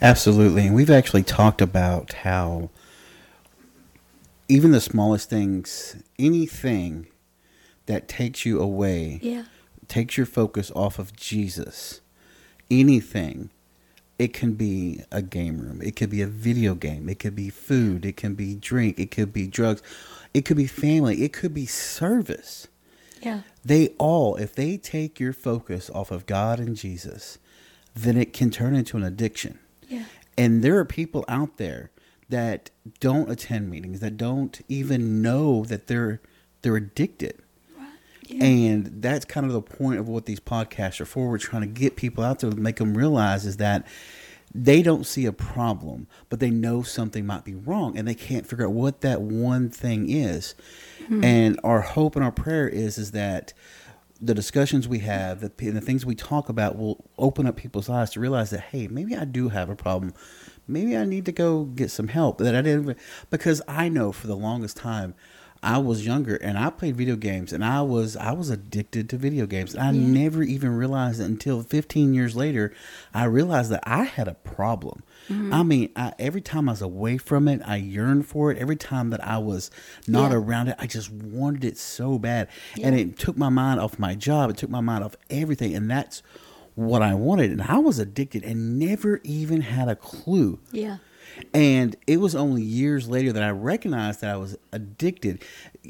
Absolutely. 0.00 0.66
And 0.66 0.74
we've 0.74 0.90
actually 0.90 1.22
talked 1.22 1.60
about 1.60 2.12
how 2.14 2.70
even 4.48 4.70
the 4.70 4.80
smallest 4.80 5.28
things, 5.30 5.96
anything 6.18 7.06
that 7.86 8.08
takes 8.08 8.44
you 8.46 8.58
away, 8.60 9.20
Yeah. 9.22 9.44
takes 9.88 10.16
your 10.16 10.26
focus 10.26 10.72
off 10.74 10.98
of 10.98 11.14
Jesus, 11.14 12.00
anything, 12.70 13.50
it 14.22 14.32
can 14.32 14.52
be 14.52 15.02
a 15.10 15.20
game 15.20 15.58
room, 15.58 15.82
it 15.82 15.96
could 15.96 16.08
be 16.08 16.22
a 16.22 16.28
video 16.28 16.76
game, 16.76 17.08
it 17.08 17.18
could 17.18 17.34
be 17.34 17.50
food, 17.50 18.06
it 18.06 18.16
can 18.16 18.34
be 18.34 18.54
drink, 18.54 18.96
it 18.96 19.10
could 19.10 19.32
be 19.32 19.48
drugs, 19.48 19.82
it 20.32 20.44
could 20.44 20.56
be 20.56 20.68
family, 20.68 21.24
it 21.24 21.32
could 21.32 21.52
be 21.52 21.66
service. 21.66 22.68
Yeah. 23.20 23.40
They 23.64 23.88
all, 23.98 24.36
if 24.36 24.54
they 24.54 24.76
take 24.76 25.18
your 25.18 25.32
focus 25.32 25.90
off 25.90 26.12
of 26.12 26.26
God 26.26 26.60
and 26.60 26.76
Jesus, 26.76 27.38
then 27.96 28.16
it 28.16 28.32
can 28.32 28.52
turn 28.52 28.76
into 28.76 28.96
an 28.96 29.02
addiction. 29.02 29.58
Yeah. 29.88 30.04
And 30.38 30.62
there 30.62 30.78
are 30.78 30.84
people 30.84 31.24
out 31.26 31.56
there 31.56 31.90
that 32.28 32.70
don't 33.00 33.28
attend 33.28 33.70
meetings, 33.70 33.98
that 33.98 34.16
don't 34.16 34.60
even 34.68 35.20
know 35.20 35.64
that 35.64 35.88
they're 35.88 36.20
they're 36.62 36.76
addicted. 36.76 37.42
Yeah. 38.32 38.44
And 38.44 39.02
that's 39.02 39.24
kind 39.24 39.46
of 39.46 39.52
the 39.52 39.62
point 39.62 39.98
of 40.00 40.08
what 40.08 40.26
these 40.26 40.40
podcasts 40.40 41.00
are 41.00 41.04
for. 41.04 41.28
We're 41.28 41.38
trying 41.38 41.62
to 41.62 41.68
get 41.68 41.96
people 41.96 42.24
out 42.24 42.40
there 42.40 42.50
to 42.50 42.56
make 42.56 42.76
them 42.76 42.96
realize 42.96 43.46
is 43.46 43.58
that 43.58 43.86
they 44.54 44.82
don't 44.82 45.06
see 45.06 45.24
a 45.26 45.32
problem, 45.32 46.06
but 46.28 46.40
they 46.40 46.50
know 46.50 46.82
something 46.82 47.24
might 47.24 47.44
be 47.44 47.54
wrong 47.54 47.96
and 47.96 48.06
they 48.06 48.14
can't 48.14 48.46
figure 48.46 48.66
out 48.66 48.72
what 48.72 49.00
that 49.00 49.22
one 49.22 49.70
thing 49.70 50.10
is. 50.10 50.54
Hmm. 51.08 51.24
And 51.24 51.60
our 51.64 51.80
hope 51.80 52.16
and 52.16 52.24
our 52.24 52.32
prayer 52.32 52.68
is 52.68 52.98
is 52.98 53.12
that 53.12 53.52
the 54.20 54.34
discussions 54.34 54.86
we 54.86 55.00
have, 55.00 55.40
the, 55.40 55.52
and 55.66 55.76
the 55.76 55.80
things 55.80 56.06
we 56.06 56.14
talk 56.14 56.48
about 56.48 56.78
will 56.78 57.04
open 57.18 57.46
up 57.46 57.56
people's 57.56 57.88
eyes 57.88 58.10
to 58.10 58.20
realize 58.20 58.50
that 58.50 58.60
hey, 58.60 58.88
maybe 58.88 59.16
I 59.16 59.24
do 59.24 59.48
have 59.48 59.70
a 59.70 59.76
problem. 59.76 60.12
Maybe 60.68 60.96
I 60.96 61.04
need 61.04 61.24
to 61.26 61.32
go 61.32 61.64
get 61.64 61.90
some 61.90 62.08
help 62.08 62.38
that 62.38 62.54
I 62.54 62.62
didn't 62.62 62.96
because 63.30 63.62
I 63.66 63.88
know 63.88 64.12
for 64.12 64.26
the 64.26 64.36
longest 64.36 64.76
time 64.76 65.14
I 65.64 65.78
was 65.78 66.04
younger 66.04 66.34
and 66.36 66.58
I 66.58 66.70
played 66.70 66.96
video 66.96 67.14
games 67.14 67.52
and 67.52 67.64
I 67.64 67.82
was 67.82 68.16
I 68.16 68.32
was 68.32 68.50
addicted 68.50 69.08
to 69.10 69.16
video 69.16 69.46
games. 69.46 69.76
I 69.76 69.92
never 69.92 70.42
even 70.42 70.70
realized 70.76 71.20
it 71.20 71.24
until 71.24 71.62
15 71.62 72.14
years 72.14 72.34
later 72.34 72.72
I 73.14 73.24
realized 73.24 73.70
that 73.70 73.82
I 73.86 74.02
had 74.04 74.26
a 74.26 74.34
problem. 74.34 75.04
Mm-hmm. 75.28 75.54
I 75.54 75.62
mean, 75.62 75.90
I, 75.94 76.14
every 76.18 76.40
time 76.40 76.68
I 76.68 76.72
was 76.72 76.82
away 76.82 77.16
from 77.16 77.46
it, 77.46 77.60
I 77.64 77.76
yearned 77.76 78.26
for 78.26 78.50
it. 78.50 78.58
Every 78.58 78.74
time 78.74 79.10
that 79.10 79.24
I 79.24 79.38
was 79.38 79.70
not 80.08 80.32
Yeah. 80.32 80.38
around 80.38 80.68
it, 80.68 80.76
I 80.80 80.86
just 80.88 81.12
wanted 81.12 81.64
it 81.64 81.78
so 81.78 82.18
bad. 82.18 82.48
And 82.82 82.98
it 82.98 83.16
took 83.16 83.36
my 83.36 83.48
mind 83.48 83.78
off 83.78 84.00
my 84.00 84.16
job. 84.16 84.50
It 84.50 84.56
took 84.56 84.70
my 84.70 84.80
mind 84.80 85.04
off 85.04 85.14
everything 85.30 85.74
and 85.76 85.88
that's 85.88 86.22
what 86.74 87.02
I 87.02 87.12
wanted 87.14 87.50
and 87.50 87.60
I 87.62 87.76
was 87.78 87.98
addicted 87.98 88.42
and 88.44 88.78
never 88.78 89.20
even 89.22 89.60
had 89.60 89.88
a 89.88 89.94
clue. 89.94 90.58
Yeah. 90.72 90.96
And 91.52 91.96
it 92.06 92.18
was 92.18 92.34
only 92.34 92.62
years 92.62 93.08
later 93.08 93.32
that 93.32 93.42
I 93.42 93.50
recognized 93.50 94.20
that 94.20 94.30
I 94.30 94.36
was 94.36 94.56
addicted. 94.72 95.42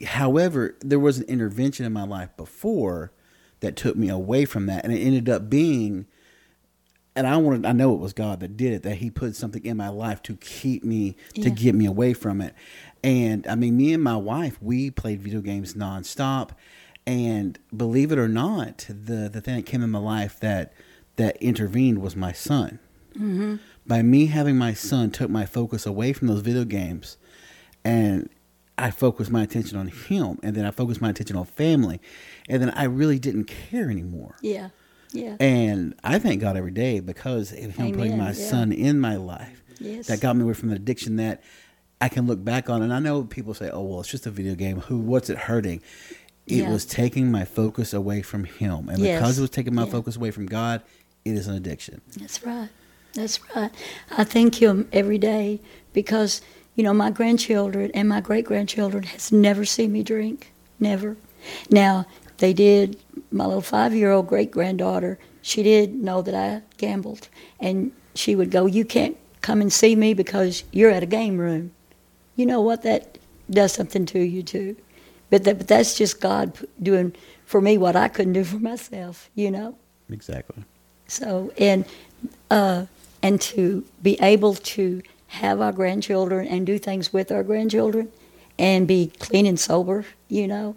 However, 0.04 0.76
there 0.80 0.98
was 0.98 1.18
an 1.18 1.24
intervention 1.24 1.86
in 1.86 1.92
my 1.92 2.04
life 2.04 2.30
before 2.36 3.12
that 3.60 3.76
took 3.76 3.96
me 3.96 4.08
away 4.08 4.44
from 4.44 4.66
that. 4.66 4.84
And 4.84 4.92
it 4.92 4.98
ended 4.98 5.28
up 5.28 5.48
being, 5.48 6.06
and 7.14 7.26
I 7.26 7.36
wanted, 7.36 7.66
I 7.66 7.72
know 7.72 7.94
it 7.94 8.00
was 8.00 8.12
God 8.12 8.40
that 8.40 8.56
did 8.56 8.72
it, 8.72 8.82
that 8.82 8.96
He 8.96 9.10
put 9.10 9.36
something 9.36 9.64
in 9.64 9.76
my 9.76 9.88
life 9.88 10.22
to 10.24 10.36
keep 10.36 10.84
me, 10.84 11.16
to 11.34 11.50
get 11.50 11.74
me 11.74 11.86
away 11.86 12.14
from 12.14 12.40
it. 12.40 12.54
And 13.04 13.46
I 13.46 13.54
mean, 13.54 13.76
me 13.76 13.92
and 13.92 14.02
my 14.02 14.16
wife, 14.16 14.58
we 14.60 14.90
played 14.90 15.20
video 15.20 15.40
games 15.40 15.74
nonstop. 15.74 16.50
And 17.04 17.58
believe 17.76 18.12
it 18.12 18.18
or 18.18 18.28
not, 18.28 18.86
the, 18.88 19.28
the 19.28 19.40
thing 19.40 19.56
that 19.56 19.66
came 19.66 19.82
in 19.82 19.90
my 19.90 19.98
life 19.98 20.38
that, 20.40 20.72
that 21.16 21.36
intervened 21.38 22.00
was 22.00 22.14
my 22.14 22.32
son 22.32 22.78
mm-hmm. 23.14 23.56
By 23.86 24.02
me 24.02 24.26
having 24.26 24.56
my 24.56 24.74
son 24.74 25.10
took 25.10 25.30
my 25.30 25.44
focus 25.46 25.86
away 25.86 26.12
from 26.12 26.28
those 26.28 26.40
video 26.40 26.64
games 26.64 27.16
and 27.84 28.28
I 28.78 28.90
focused 28.90 29.30
my 29.30 29.42
attention 29.42 29.76
on 29.78 29.88
him 29.88 30.38
and 30.42 30.56
then 30.56 30.64
I 30.64 30.70
focused 30.70 31.00
my 31.00 31.10
attention 31.10 31.36
on 31.36 31.44
family 31.44 32.00
and 32.48 32.62
then 32.62 32.70
I 32.70 32.84
really 32.84 33.18
didn't 33.18 33.44
care 33.44 33.90
anymore. 33.90 34.36
Yeah. 34.40 34.70
Yeah. 35.12 35.36
And 35.40 35.94
I 36.02 36.18
thank 36.18 36.40
God 36.40 36.56
every 36.56 36.70
day 36.70 37.00
because 37.00 37.52
of 37.52 37.76
him 37.76 37.92
putting 37.92 38.16
my 38.16 38.28
yeah. 38.28 38.32
son 38.32 38.72
in 38.72 38.98
my 38.98 39.16
life. 39.16 39.62
Yes. 39.78 40.06
That 40.06 40.20
got 40.20 40.36
me 40.36 40.42
away 40.44 40.54
from 40.54 40.70
an 40.70 40.76
addiction 40.76 41.16
that 41.16 41.42
I 42.00 42.08
can 42.08 42.26
look 42.26 42.42
back 42.42 42.70
on 42.70 42.82
and 42.82 42.92
I 42.92 42.98
know 42.98 43.22
people 43.24 43.54
say, 43.54 43.70
"Oh, 43.70 43.82
well, 43.82 44.00
it's 44.00 44.08
just 44.08 44.26
a 44.26 44.30
video 44.30 44.54
game. 44.54 44.80
Who 44.80 44.98
what's 44.98 45.28
it 45.30 45.38
hurting?" 45.38 45.82
It 46.46 46.56
Yeah. 46.56 46.72
was 46.72 46.84
taking 46.84 47.30
my 47.30 47.44
focus 47.44 47.92
away 47.92 48.22
from 48.22 48.44
him. 48.44 48.88
And 48.88 48.98
Yes. 48.98 49.20
because 49.20 49.38
it 49.38 49.42
was 49.42 49.50
taking 49.50 49.74
my 49.74 49.84
Yeah. 49.84 49.90
focus 49.90 50.16
away 50.16 50.30
from 50.30 50.46
God, 50.46 50.82
it 51.24 51.34
is 51.34 51.46
an 51.46 51.54
addiction. 51.54 52.00
That's 52.18 52.44
right. 52.44 52.68
That's 53.14 53.40
right. 53.54 53.70
I 54.10 54.24
thank 54.24 54.60
him 54.60 54.88
every 54.92 55.18
day 55.18 55.60
because, 55.92 56.40
you 56.74 56.82
know, 56.82 56.94
my 56.94 57.10
grandchildren 57.10 57.90
and 57.92 58.08
my 58.08 58.20
great 58.20 58.44
grandchildren 58.44 59.04
has 59.04 59.30
never 59.30 59.64
seen 59.64 59.92
me 59.92 60.02
drink. 60.02 60.52
Never. 60.80 61.16
Now, 61.70 62.06
they 62.38 62.52
did, 62.52 62.98
my 63.30 63.44
little 63.44 63.60
five 63.60 63.94
year 63.94 64.10
old 64.10 64.28
great 64.28 64.50
granddaughter, 64.50 65.18
she 65.42 65.62
did 65.62 65.94
know 65.94 66.22
that 66.22 66.34
I 66.34 66.62
gambled. 66.78 67.28
And 67.60 67.92
she 68.14 68.34
would 68.34 68.50
go, 68.50 68.66
You 68.66 68.84
can't 68.84 69.16
come 69.42 69.60
and 69.60 69.72
see 69.72 69.94
me 69.94 70.14
because 70.14 70.64
you're 70.72 70.90
at 70.90 71.02
a 71.02 71.06
game 71.06 71.38
room. 71.38 71.72
You 72.36 72.46
know 72.46 72.60
what? 72.60 72.82
That 72.82 73.18
does 73.50 73.72
something 73.72 74.06
to 74.06 74.20
you, 74.20 74.42
too. 74.42 74.76
But, 75.28 75.44
that, 75.44 75.58
but 75.58 75.68
that's 75.68 75.96
just 75.96 76.20
God 76.20 76.56
doing 76.82 77.14
for 77.44 77.60
me 77.60 77.76
what 77.76 77.96
I 77.96 78.08
couldn't 78.08 78.32
do 78.32 78.44
for 78.44 78.56
myself, 78.56 79.30
you 79.34 79.50
know? 79.50 79.76
Exactly. 80.10 80.64
So 81.06 81.52
and 81.58 81.84
uh, 82.50 82.86
and 83.22 83.40
to 83.40 83.84
be 84.02 84.20
able 84.20 84.54
to 84.54 85.02
have 85.28 85.60
our 85.60 85.72
grandchildren 85.72 86.46
and 86.46 86.66
do 86.66 86.78
things 86.78 87.12
with 87.12 87.32
our 87.32 87.42
grandchildren 87.42 88.10
and 88.58 88.86
be 88.86 89.12
clean 89.18 89.46
and 89.46 89.58
sober, 89.58 90.04
you 90.28 90.46
know, 90.46 90.76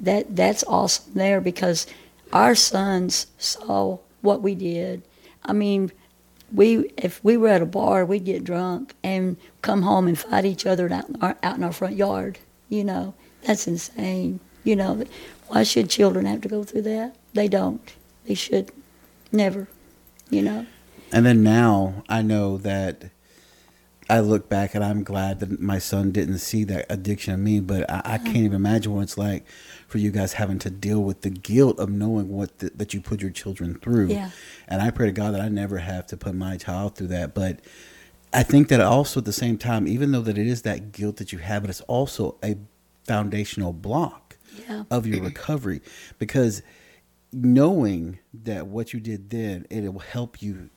that 0.00 0.34
that's 0.34 0.64
awesome 0.64 1.12
there 1.14 1.40
because 1.40 1.86
our 2.32 2.54
sons 2.54 3.26
saw 3.38 3.98
what 4.22 4.40
we 4.40 4.54
did. 4.54 5.02
I 5.44 5.52
mean, 5.52 5.92
we 6.52 6.90
if 6.96 7.22
we 7.22 7.36
were 7.36 7.48
at 7.48 7.62
a 7.62 7.66
bar, 7.66 8.04
we'd 8.04 8.24
get 8.24 8.44
drunk 8.44 8.94
and 9.02 9.36
come 9.62 9.82
home 9.82 10.08
and 10.08 10.18
fight 10.18 10.44
each 10.44 10.66
other 10.66 10.90
out 10.92 11.08
in 11.08 11.22
our, 11.22 11.36
out 11.42 11.56
in 11.56 11.64
our 11.64 11.72
front 11.72 11.96
yard. 11.96 12.38
You 12.68 12.84
know, 12.84 13.14
that's 13.42 13.66
insane. 13.66 14.40
You 14.64 14.76
know, 14.76 15.04
why 15.48 15.64
should 15.64 15.90
children 15.90 16.26
have 16.26 16.40
to 16.42 16.48
go 16.48 16.64
through 16.64 16.82
that? 16.82 17.16
They 17.34 17.48
don't. 17.48 17.92
They 18.26 18.34
should 18.34 18.70
never. 19.32 19.68
You 20.30 20.42
know. 20.42 20.66
And 21.12 21.26
then 21.26 21.42
now 21.42 22.04
I 22.08 22.22
know 22.22 22.56
that 22.58 23.10
I 24.08 24.20
look 24.20 24.48
back 24.48 24.74
and 24.74 24.82
I'm 24.84 25.04
glad 25.04 25.38
that 25.40 25.60
my 25.60 25.78
son 25.78 26.10
didn't 26.10 26.38
see 26.38 26.64
that 26.64 26.86
addiction 26.88 27.34
in 27.34 27.44
me, 27.44 27.60
but 27.60 27.88
I, 27.90 28.00
I 28.04 28.18
can't 28.18 28.36
even 28.38 28.54
imagine 28.54 28.92
what 28.94 29.02
it's 29.02 29.16
like 29.18 29.44
for 29.86 29.98
you 29.98 30.10
guys 30.10 30.32
having 30.34 30.58
to 30.60 30.70
deal 30.70 31.00
with 31.00 31.20
the 31.22 31.30
guilt 31.30 31.78
of 31.78 31.90
knowing 31.90 32.28
what 32.28 32.58
the, 32.58 32.70
that 32.74 32.92
you 32.92 33.00
put 33.00 33.20
your 33.22 33.30
children 33.30 33.74
through. 33.80 34.08
Yeah. 34.08 34.30
And 34.66 34.82
I 34.82 34.90
pray 34.90 35.06
to 35.06 35.12
God 35.12 35.34
that 35.34 35.40
I 35.40 35.48
never 35.48 35.78
have 35.78 36.06
to 36.08 36.16
put 36.16 36.34
my 36.34 36.56
child 36.56 36.96
through 36.96 37.08
that. 37.08 37.34
But 37.34 37.60
I 38.32 38.42
think 38.42 38.68
that 38.68 38.80
also 38.80 39.20
at 39.20 39.26
the 39.26 39.32
same 39.32 39.58
time, 39.58 39.86
even 39.86 40.10
though 40.12 40.22
that 40.22 40.38
it 40.38 40.46
is 40.46 40.62
that 40.62 40.90
guilt 40.92 41.16
that 41.16 41.32
you 41.32 41.38
have, 41.38 41.62
but 41.62 41.70
it's 41.70 41.80
also 41.82 42.36
a 42.42 42.56
foundational 43.06 43.72
block 43.72 44.36
Yeah. 44.68 44.84
of 44.90 45.06
your 45.06 45.22
recovery 45.24 45.80
because 46.18 46.62
knowing 47.32 48.18
that 48.34 48.66
what 48.66 48.92
you 48.92 48.98
did 49.00 49.30
then 49.30 49.66
it 49.70 49.92
will 49.92 50.00
help 50.00 50.42
you 50.42 50.68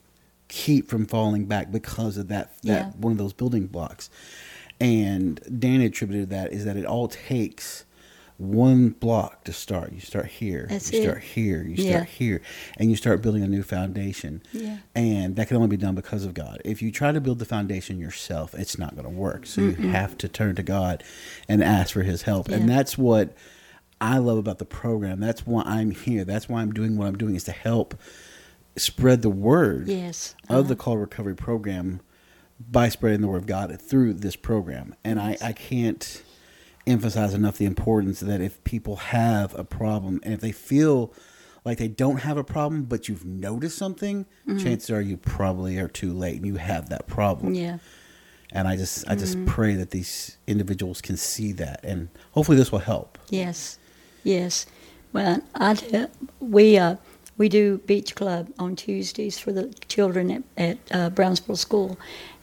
keep 0.55 0.87
from 0.87 1.03
falling 1.07 1.45
back 1.45 1.71
because 1.71 2.15
of 2.15 2.27
that 2.27 2.53
that 2.61 2.85
Yeah. 2.87 2.91
one 2.99 3.11
of 3.11 3.17
those 3.17 3.33
building 3.33 3.65
blocks 3.65 4.09
and 4.79 5.39
dan 5.59 5.81
attributed 5.81 6.29
that 6.29 6.53
is 6.53 6.63
that 6.65 6.77
it 6.77 6.85
all 6.85 7.07
takes 7.07 7.85
one 8.37 8.89
block 8.89 9.43
to 9.45 9.53
start 9.53 9.93
you 9.93 9.99
start 9.99 10.25
here 10.27 10.67
That's 10.69 10.91
you 10.91 10.99
it. 10.99 11.03
start 11.03 11.23
here 11.23 11.63
you 11.63 11.75
Yeah. 11.83 11.91
start 11.91 12.09
here 12.09 12.41
and 12.77 12.89
you 12.91 12.95
start 12.95 13.21
building 13.23 13.41
a 13.43 13.47
new 13.47 13.63
foundation 13.63 14.41
Yeah. 14.51 14.77
and 14.95 15.35
that 15.37 15.47
can 15.47 15.57
only 15.57 15.69
be 15.69 15.77
done 15.77 15.95
because 15.95 16.23
of 16.23 16.33
god 16.35 16.61
if 16.65 16.81
you 16.81 16.91
try 16.91 17.11
to 17.11 17.21
build 17.21 17.39
the 17.39 17.45
foundation 17.45 17.97
yourself 17.99 18.53
it's 18.55 18.77
not 18.77 18.93
going 18.95 19.05
to 19.05 19.09
work 19.11 19.45
so 19.47 19.61
you 19.61 19.71
have 19.89 20.17
to 20.19 20.27
turn 20.27 20.55
to 20.55 20.63
god 20.63 21.03
and 21.49 21.63
ask 21.63 21.93
for 21.93 22.03
his 22.03 22.23
help 22.23 22.47
and 22.49 22.69
that's 22.69 22.95
what 22.97 23.35
I 24.01 24.17
love 24.17 24.37
about 24.37 24.57
the 24.59 24.65
program. 24.65 25.21
That's 25.21 25.47
why 25.47 25.61
I'm 25.65 25.91
here. 25.91 26.25
That's 26.25 26.49
why 26.49 26.61
I'm 26.61 26.73
doing 26.73 26.97
what 26.97 27.07
I'm 27.07 27.17
doing 27.17 27.35
is 27.35 27.45
to 27.45 27.53
help 27.53 27.95
spread 28.75 29.21
the 29.21 29.29
word 29.29 29.87
Yes. 29.87 30.35
of 30.49 30.51
uh-huh. 30.51 30.69
the 30.69 30.75
call 30.75 30.97
recovery 30.97 31.35
program 31.35 32.01
by 32.59 32.89
spreading 32.89 33.21
the 33.21 33.27
word 33.27 33.37
of 33.37 33.45
God 33.45 33.79
through 33.81 34.13
this 34.13 34.35
program. 34.35 34.95
And 35.03 35.19
I, 35.19 35.37
I 35.41 35.53
can't 35.53 36.23
emphasize 36.85 37.33
enough 37.33 37.57
the 37.57 37.65
importance 37.65 38.19
that 38.19 38.41
if 38.41 38.63
people 38.63 38.97
have 38.97 39.57
a 39.57 39.63
problem 39.63 40.19
and 40.23 40.33
if 40.33 40.41
they 40.41 40.51
feel 40.51 41.13
like 41.65 41.77
they 41.77 41.87
don't 41.87 42.17
have 42.17 42.37
a 42.37 42.43
problem, 42.43 42.83
but 42.83 43.07
you've 43.07 43.25
noticed 43.25 43.77
something, 43.77 44.25
mm-hmm. 44.47 44.57
chances 44.57 44.89
are 44.89 45.01
you 45.01 45.17
probably 45.17 45.77
are 45.77 45.87
too 45.87 46.11
late 46.13 46.37
and 46.37 46.45
you 46.45 46.55
have 46.55 46.89
that 46.89 47.07
problem. 47.07 47.53
Yeah. 47.53 47.77
And 48.51 48.67
I 48.67 48.75
just, 48.75 49.09
I 49.09 49.15
just 49.15 49.37
mm-hmm. 49.37 49.47
pray 49.47 49.75
that 49.75 49.91
these 49.91 50.37
individuals 50.45 51.01
can 51.01 51.17
see 51.17 51.53
that, 51.53 51.79
and 51.83 52.09
hopefully 52.33 52.55
this 52.55 52.71
will 52.71 52.79
help. 52.79 53.17
Yes, 53.29 53.79
yes. 54.23 54.67
Well, 55.11 55.41
I 55.55 56.07
we 56.39 56.77
uh, 56.77 56.97
we 57.37 57.49
do 57.49 57.79
beach 57.79 58.15
club 58.15 58.49
on 58.59 58.75
Tuesdays 58.75 59.39
for 59.39 59.51
the 59.51 59.73
children 59.87 60.31
at, 60.31 60.43
at 60.57 60.77
uh, 60.91 61.09
Brownsville 61.09 61.55
School, 61.55 61.97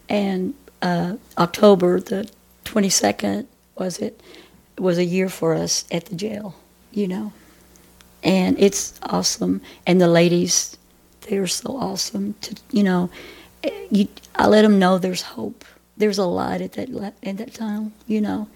and 0.09 0.55
uh, 0.83 1.17
October 1.39 2.01
the 2.01 2.29
twenty 2.65 2.89
second 2.89 3.49
was 3.77 3.99
it 3.99 4.21
was 4.79 4.99
a 4.99 5.05
year 5.05 5.29
for 5.29 5.55
us 5.55 5.85
at 5.91 6.07
the 6.07 6.15
jail, 6.15 6.55
you 6.93 7.07
know, 7.07 7.33
and 8.23 8.59
it's 8.59 8.99
awesome. 9.03 9.61
And 9.87 10.01
the 10.01 10.09
ladies, 10.09 10.77
they're 11.23 11.47
so 11.47 11.77
awesome. 11.77 12.35
To 12.43 12.57
you 12.71 12.83
know, 12.83 13.11
eh, 13.63 13.87
you, 13.91 14.09
I 14.35 14.47
let 14.47 14.63
them 14.63 14.79
know 14.79 14.99
there's 14.99 15.23
hope. 15.23 15.65
There's 15.97 16.19
a 16.19 16.25
light 16.25 16.63
at 16.63 16.73
that 16.73 17.15
at 17.23 17.37
that 17.37 17.55
time, 17.55 17.93
you 18.07 18.21
know 18.21 18.49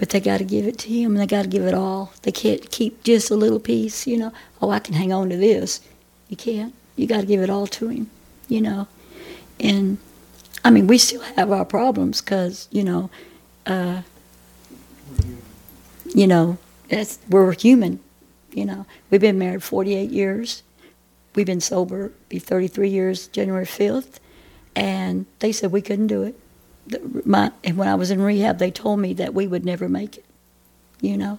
but 0.00 0.08
they 0.08 0.18
got 0.18 0.38
to 0.38 0.44
give 0.44 0.66
it 0.66 0.78
to 0.78 0.88
him 0.88 1.10
and 1.10 1.20
they 1.20 1.26
got 1.26 1.42
to 1.42 1.48
give 1.48 1.66
it 1.66 1.74
all. 1.74 2.10
They 2.22 2.32
can't 2.32 2.70
keep 2.70 3.04
just 3.04 3.30
a 3.30 3.34
little 3.36 3.60
piece, 3.60 4.06
you 4.06 4.16
know. 4.16 4.32
Oh, 4.62 4.70
I 4.70 4.78
can 4.78 4.94
hang 4.94 5.12
on 5.12 5.28
to 5.28 5.36
this. 5.36 5.82
You 6.30 6.38
can't. 6.38 6.72
You 6.96 7.06
got 7.06 7.20
to 7.20 7.26
give 7.26 7.42
it 7.42 7.50
all 7.50 7.66
to 7.66 7.88
him, 7.88 8.10
you 8.48 8.62
know. 8.62 8.88
And 9.60 9.98
I 10.64 10.70
mean, 10.70 10.86
we 10.86 10.96
still 10.96 11.20
have 11.20 11.52
our 11.52 11.66
problems 11.66 12.22
because, 12.22 12.66
you 12.70 12.82
know, 12.82 13.10
uh, 13.66 14.00
you 16.14 16.26
know, 16.26 16.56
that's, 16.88 17.18
we're 17.28 17.52
human, 17.52 18.00
you 18.52 18.64
know. 18.64 18.86
We've 19.10 19.20
been 19.20 19.38
married 19.38 19.62
48 19.62 20.08
years. 20.08 20.62
We've 21.34 21.44
been 21.44 21.60
sober, 21.60 22.10
be 22.30 22.38
33 22.38 22.88
years, 22.88 23.28
January 23.28 23.66
5th. 23.66 24.18
And 24.74 25.26
they 25.40 25.52
said 25.52 25.72
we 25.72 25.82
couldn't 25.82 26.06
do 26.06 26.22
it 26.22 26.39
my 27.24 27.52
and 27.64 27.76
when 27.76 27.88
I 27.88 27.94
was 27.94 28.10
in 28.10 28.20
rehab, 28.20 28.58
they 28.58 28.70
told 28.70 29.00
me 29.00 29.12
that 29.14 29.34
we 29.34 29.46
would 29.46 29.64
never 29.64 29.88
make 29.88 30.18
it, 30.18 30.24
you 31.00 31.16
know, 31.16 31.38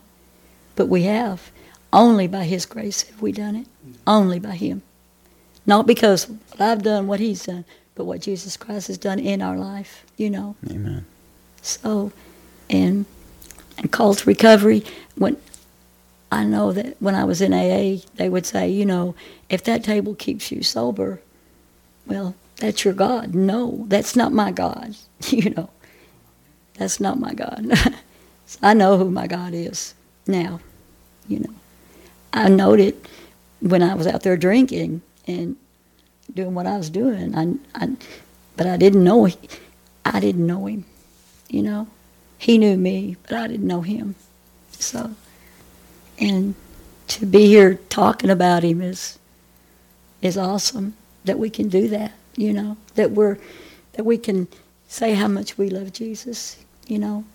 but 0.75 0.87
we 0.87 1.03
have. 1.03 1.51
Only 1.93 2.25
by 2.27 2.45
His 2.45 2.65
grace 2.65 3.01
have 3.03 3.21
we 3.21 3.33
done 3.33 3.55
it. 3.55 3.67
Only 4.07 4.39
by 4.39 4.55
Him, 4.55 4.81
not 5.65 5.85
because 5.85 6.31
I've 6.57 6.83
done 6.83 7.07
what 7.07 7.19
He's 7.19 7.45
done, 7.45 7.65
but 7.95 8.05
what 8.05 8.21
Jesus 8.21 8.55
Christ 8.55 8.87
has 8.87 8.97
done 8.97 9.19
in 9.19 9.41
our 9.41 9.57
life, 9.57 10.05
you 10.17 10.29
know. 10.29 10.55
Amen. 10.69 11.05
So, 11.61 12.11
and 12.69 13.05
and 13.77 13.91
call 13.91 14.15
to 14.15 14.25
recovery. 14.25 14.83
When 15.15 15.37
I 16.31 16.45
know 16.45 16.71
that 16.71 16.95
when 17.01 17.15
I 17.15 17.25
was 17.25 17.41
in 17.41 17.53
AA, 17.53 18.03
they 18.15 18.29
would 18.29 18.45
say, 18.45 18.69
you 18.69 18.85
know, 18.85 19.15
if 19.49 19.63
that 19.65 19.83
table 19.83 20.15
keeps 20.15 20.51
you 20.51 20.63
sober, 20.63 21.21
well, 22.07 22.35
that's 22.61 22.85
your 22.85 22.93
God. 22.93 23.33
No, 23.33 23.85
that's 23.87 24.15
not 24.15 24.31
my 24.31 24.51
God. 24.51 24.95
You 25.29 25.51
know, 25.51 25.69
that's 26.75 26.99
not 26.99 27.19
my 27.19 27.33
God. 27.33 27.71
I 28.61 28.73
know 28.73 28.97
who 28.97 29.09
my 29.11 29.27
God 29.27 29.53
is 29.53 29.93
now. 30.27 30.59
You 31.27 31.39
know, 31.41 31.53
I 32.33 32.49
knowed 32.49 32.79
it 32.79 33.07
when 33.59 33.83
I 33.83 33.93
was 33.93 34.07
out 34.07 34.23
there 34.23 34.35
drinking 34.35 35.01
and 35.27 35.57
doing 36.33 36.55
what 36.55 36.65
I 36.65 36.77
was 36.77 36.89
doing. 36.89 37.35
I, 37.35 37.53
I 37.75 37.95
but 38.57 38.67
I 38.67 38.77
didn't 38.77 39.03
know. 39.03 39.29
I 40.05 40.19
didn't 40.19 40.45
know 40.45 40.65
him. 40.65 40.85
You 41.49 41.63
know, 41.63 41.87
he 42.37 42.57
knew 42.57 42.77
me, 42.77 43.17
but 43.23 43.33
I 43.33 43.47
didn't 43.47 43.67
know 43.67 43.81
him. 43.81 44.15
So, 44.71 45.15
and 46.19 46.55
to 47.09 47.25
be 47.25 47.45
here 47.47 47.75
talking 47.89 48.29
about 48.29 48.63
him 48.63 48.81
is 48.81 49.19
is 50.21 50.37
awesome 50.37 50.95
that 51.25 51.39
we 51.39 51.49
can 51.49 51.69
do 51.69 51.87
that. 51.89 52.13
You 52.35 52.53
know, 52.53 52.77
that 52.95 53.11
we're 53.11 53.37
that 53.93 54.03
we 54.03 54.17
can 54.17 54.47
say 54.87 55.13
how 55.13 55.27
much 55.27 55.57
we 55.57 55.69
love 55.69 55.93
Jesus. 55.93 56.57
You 56.87 56.99
know, 56.99 57.25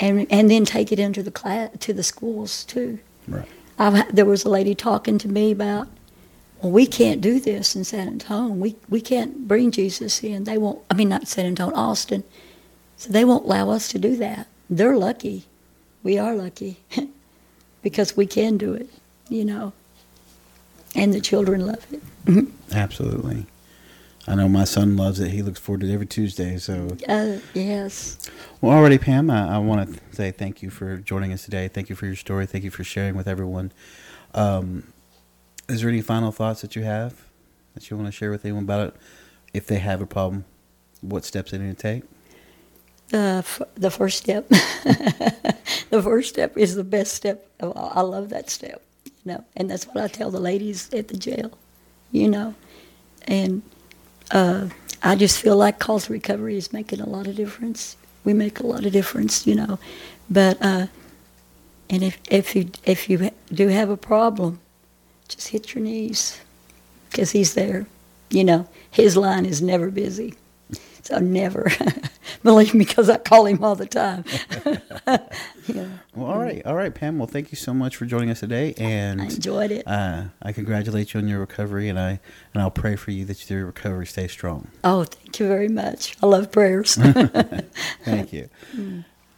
and 0.00 0.26
and 0.30 0.50
then 0.50 0.64
take 0.64 0.92
it 0.92 0.98
into 0.98 1.22
the 1.22 1.30
class 1.30 1.70
to 1.80 1.92
the 1.92 2.02
schools 2.02 2.64
too. 2.64 2.98
Right. 3.28 3.48
I've, 3.78 4.14
there 4.14 4.24
was 4.24 4.44
a 4.44 4.48
lady 4.48 4.74
talking 4.74 5.18
to 5.18 5.28
me 5.28 5.50
about, 5.50 5.88
well, 6.60 6.72
we 6.72 6.86
can't 6.86 7.20
do 7.20 7.40
this 7.40 7.74
in 7.74 7.84
San 7.84 8.08
Antonio. 8.08 8.54
We 8.54 8.76
we 8.88 9.00
can't 9.00 9.48
bring 9.48 9.70
Jesus 9.70 10.22
in. 10.22 10.44
They 10.44 10.58
won't. 10.58 10.80
I 10.90 10.94
mean, 10.94 11.08
not 11.08 11.28
San 11.28 11.46
Antonio, 11.46 11.74
Austin. 11.74 12.24
So 12.96 13.10
they 13.10 13.24
won't 13.24 13.44
allow 13.44 13.70
us 13.70 13.88
to 13.88 13.98
do 13.98 14.16
that. 14.16 14.46
They're 14.70 14.96
lucky. 14.96 15.44
We 16.02 16.18
are 16.18 16.34
lucky 16.34 16.78
because 17.82 18.16
we 18.16 18.26
can 18.26 18.58
do 18.58 18.74
it. 18.74 18.88
You 19.28 19.44
know, 19.44 19.72
and 20.94 21.12
the 21.12 21.20
children 21.20 21.66
love 21.66 21.84
it. 21.92 22.02
Mm-hmm. 22.26 22.74
Absolutely. 22.74 23.46
I 24.28 24.34
know 24.36 24.48
my 24.48 24.64
son 24.64 24.96
loves 24.96 25.18
it. 25.20 25.30
He 25.32 25.42
looks 25.42 25.58
forward 25.58 25.80
to 25.80 25.88
it 25.90 25.92
every 25.92 26.06
Tuesday. 26.06 26.56
So, 26.58 26.96
Uh, 27.08 27.38
yes. 27.54 28.18
well, 28.60 28.76
already, 28.76 28.98
Pam, 28.98 29.30
I, 29.30 29.56
I 29.56 29.58
want 29.58 29.94
to 29.94 30.00
say 30.16 30.30
thank 30.30 30.62
you 30.62 30.70
for 30.70 30.96
joining 30.98 31.32
us 31.32 31.44
today. 31.44 31.66
Thank 31.68 31.88
you 31.90 31.96
for 31.96 32.06
your 32.06 32.14
story. 32.16 32.46
Thank 32.46 32.62
you 32.64 32.70
for 32.70 32.84
sharing 32.84 33.16
with 33.16 33.26
everyone. 33.26 33.72
Um, 34.34 34.92
is 35.68 35.80
there 35.80 35.90
any 35.90 36.02
final 36.02 36.30
thoughts 36.30 36.60
that 36.62 36.76
you 36.76 36.82
have 36.84 37.14
that 37.74 37.90
you 37.90 37.96
want 37.96 38.06
to 38.08 38.12
share 38.12 38.30
with 38.30 38.44
anyone 38.44 38.62
about 38.64 38.88
it? 38.88 38.94
If 39.52 39.66
they 39.66 39.78
have 39.78 40.00
a 40.00 40.06
problem, 40.06 40.44
what 41.00 41.24
steps 41.24 41.50
they 41.50 41.58
need 41.58 41.76
to 41.76 41.82
take? 41.82 42.02
The 43.08 43.42
f- 43.44 43.60
the 43.74 43.90
first 43.90 44.18
step. 44.18 44.48
the 44.48 46.00
first 46.02 46.28
step 46.30 46.56
is 46.56 46.74
the 46.76 46.84
best 46.84 47.12
step. 47.14 47.46
of 47.60 47.76
all. 47.76 47.92
I 47.94 48.00
love 48.02 48.30
that 48.30 48.48
step. 48.48 48.82
You 49.04 49.32
know, 49.32 49.44
and 49.56 49.70
that's 49.70 49.84
what 49.86 49.98
I 50.02 50.08
tell 50.08 50.30
the 50.30 50.40
ladies 50.40 50.88
at 50.94 51.08
the 51.08 51.16
jail. 51.16 51.50
You 52.10 52.28
know, 52.30 52.54
and 53.26 53.62
uh, 54.30 54.68
I 55.02 55.16
just 55.16 55.40
feel 55.40 55.56
like 55.56 55.78
call 55.78 56.00
to 56.00 56.12
recovery 56.12 56.56
is 56.56 56.72
making 56.72 57.00
a 57.00 57.08
lot 57.08 57.26
of 57.26 57.36
difference. 57.36 57.96
We 58.24 58.32
make 58.34 58.60
a 58.60 58.66
lot 58.66 58.86
of 58.86 58.92
difference. 58.92 59.46
You 59.46 59.56
know, 59.56 59.78
but 60.30 60.58
uh, 60.62 60.86
and 61.90 62.02
if 62.02 62.18
if 62.30 62.56
you 62.56 62.70
if 62.84 63.08
you 63.10 63.30
do 63.52 63.68
have 63.68 63.90
a 63.90 63.96
problem, 63.96 64.60
just 65.28 65.48
hit 65.48 65.74
your 65.74 65.84
knees 65.84 66.40
because 67.10 67.32
he's 67.32 67.54
there. 67.54 67.86
You 68.30 68.44
know, 68.44 68.68
his 68.90 69.16
line 69.16 69.46
is 69.46 69.62
never 69.62 69.90
busy. 69.90 70.34
So 71.02 71.18
never. 71.18 71.70
Believe 72.44 72.74
me, 72.74 72.84
because 72.84 73.08
I 73.08 73.18
call 73.18 73.46
him 73.46 73.62
all 73.62 73.74
the 73.76 73.86
time. 73.86 74.24
yeah, 75.66 75.86
Well, 76.14 76.26
all 76.26 76.38
right, 76.38 76.64
all 76.66 76.74
right, 76.74 76.92
Pam. 76.94 77.18
Well, 77.18 77.26
thank 77.28 77.52
you 77.52 77.56
so 77.56 77.72
much 77.72 77.96
for 77.96 78.04
joining 78.04 78.30
us 78.30 78.40
today, 78.40 78.74
and 78.78 79.20
I 79.20 79.26
enjoyed 79.26 79.70
it. 79.70 79.86
uh, 79.86 80.24
I 80.42 80.52
congratulate 80.52 81.14
you 81.14 81.20
on 81.20 81.28
your 81.28 81.38
recovery, 81.40 81.88
and 81.88 81.98
I 81.98 82.20
and 82.52 82.62
I'll 82.62 82.70
pray 82.70 82.96
for 82.96 83.10
you 83.12 83.24
that 83.26 83.48
your 83.50 83.66
recovery 83.66 84.06
stays 84.06 84.32
strong. 84.32 84.68
Oh, 84.82 85.04
thank 85.04 85.38
you 85.38 85.46
very 85.46 85.68
much. 85.68 86.16
I 86.22 86.26
love 86.26 86.50
prayers. 86.50 86.94
Thank 88.04 88.32
you. 88.32 88.48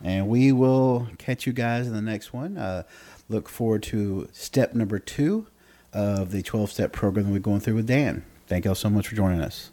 And 0.03 0.29
we 0.29 0.53
will 0.53 1.09
catch 1.19 1.47
you 1.47 1.53
guys 1.53 1.87
in 1.87 1.93
the 1.95 2.03
next 2.03 2.33
one. 2.33 2.57
Uh, 2.59 2.83
look 3.29 3.49
forward 3.49 3.83
to 3.85 4.29
step 4.33 4.75
number 4.75 4.99
two 4.99 5.47
of 5.93 6.31
the 6.31 6.43
12 6.43 6.71
step 6.73 6.93
program 6.93 7.27
that 7.27 7.33
we're 7.33 7.39
going 7.39 7.61
through 7.61 7.77
with 7.77 7.87
Dan. 7.87 8.25
Thank 8.47 8.65
you 8.65 8.73
all 8.73 8.75
so 8.75 8.91
much 8.91 9.09
for 9.09 9.15
joining 9.15 9.41
us. 9.41 9.71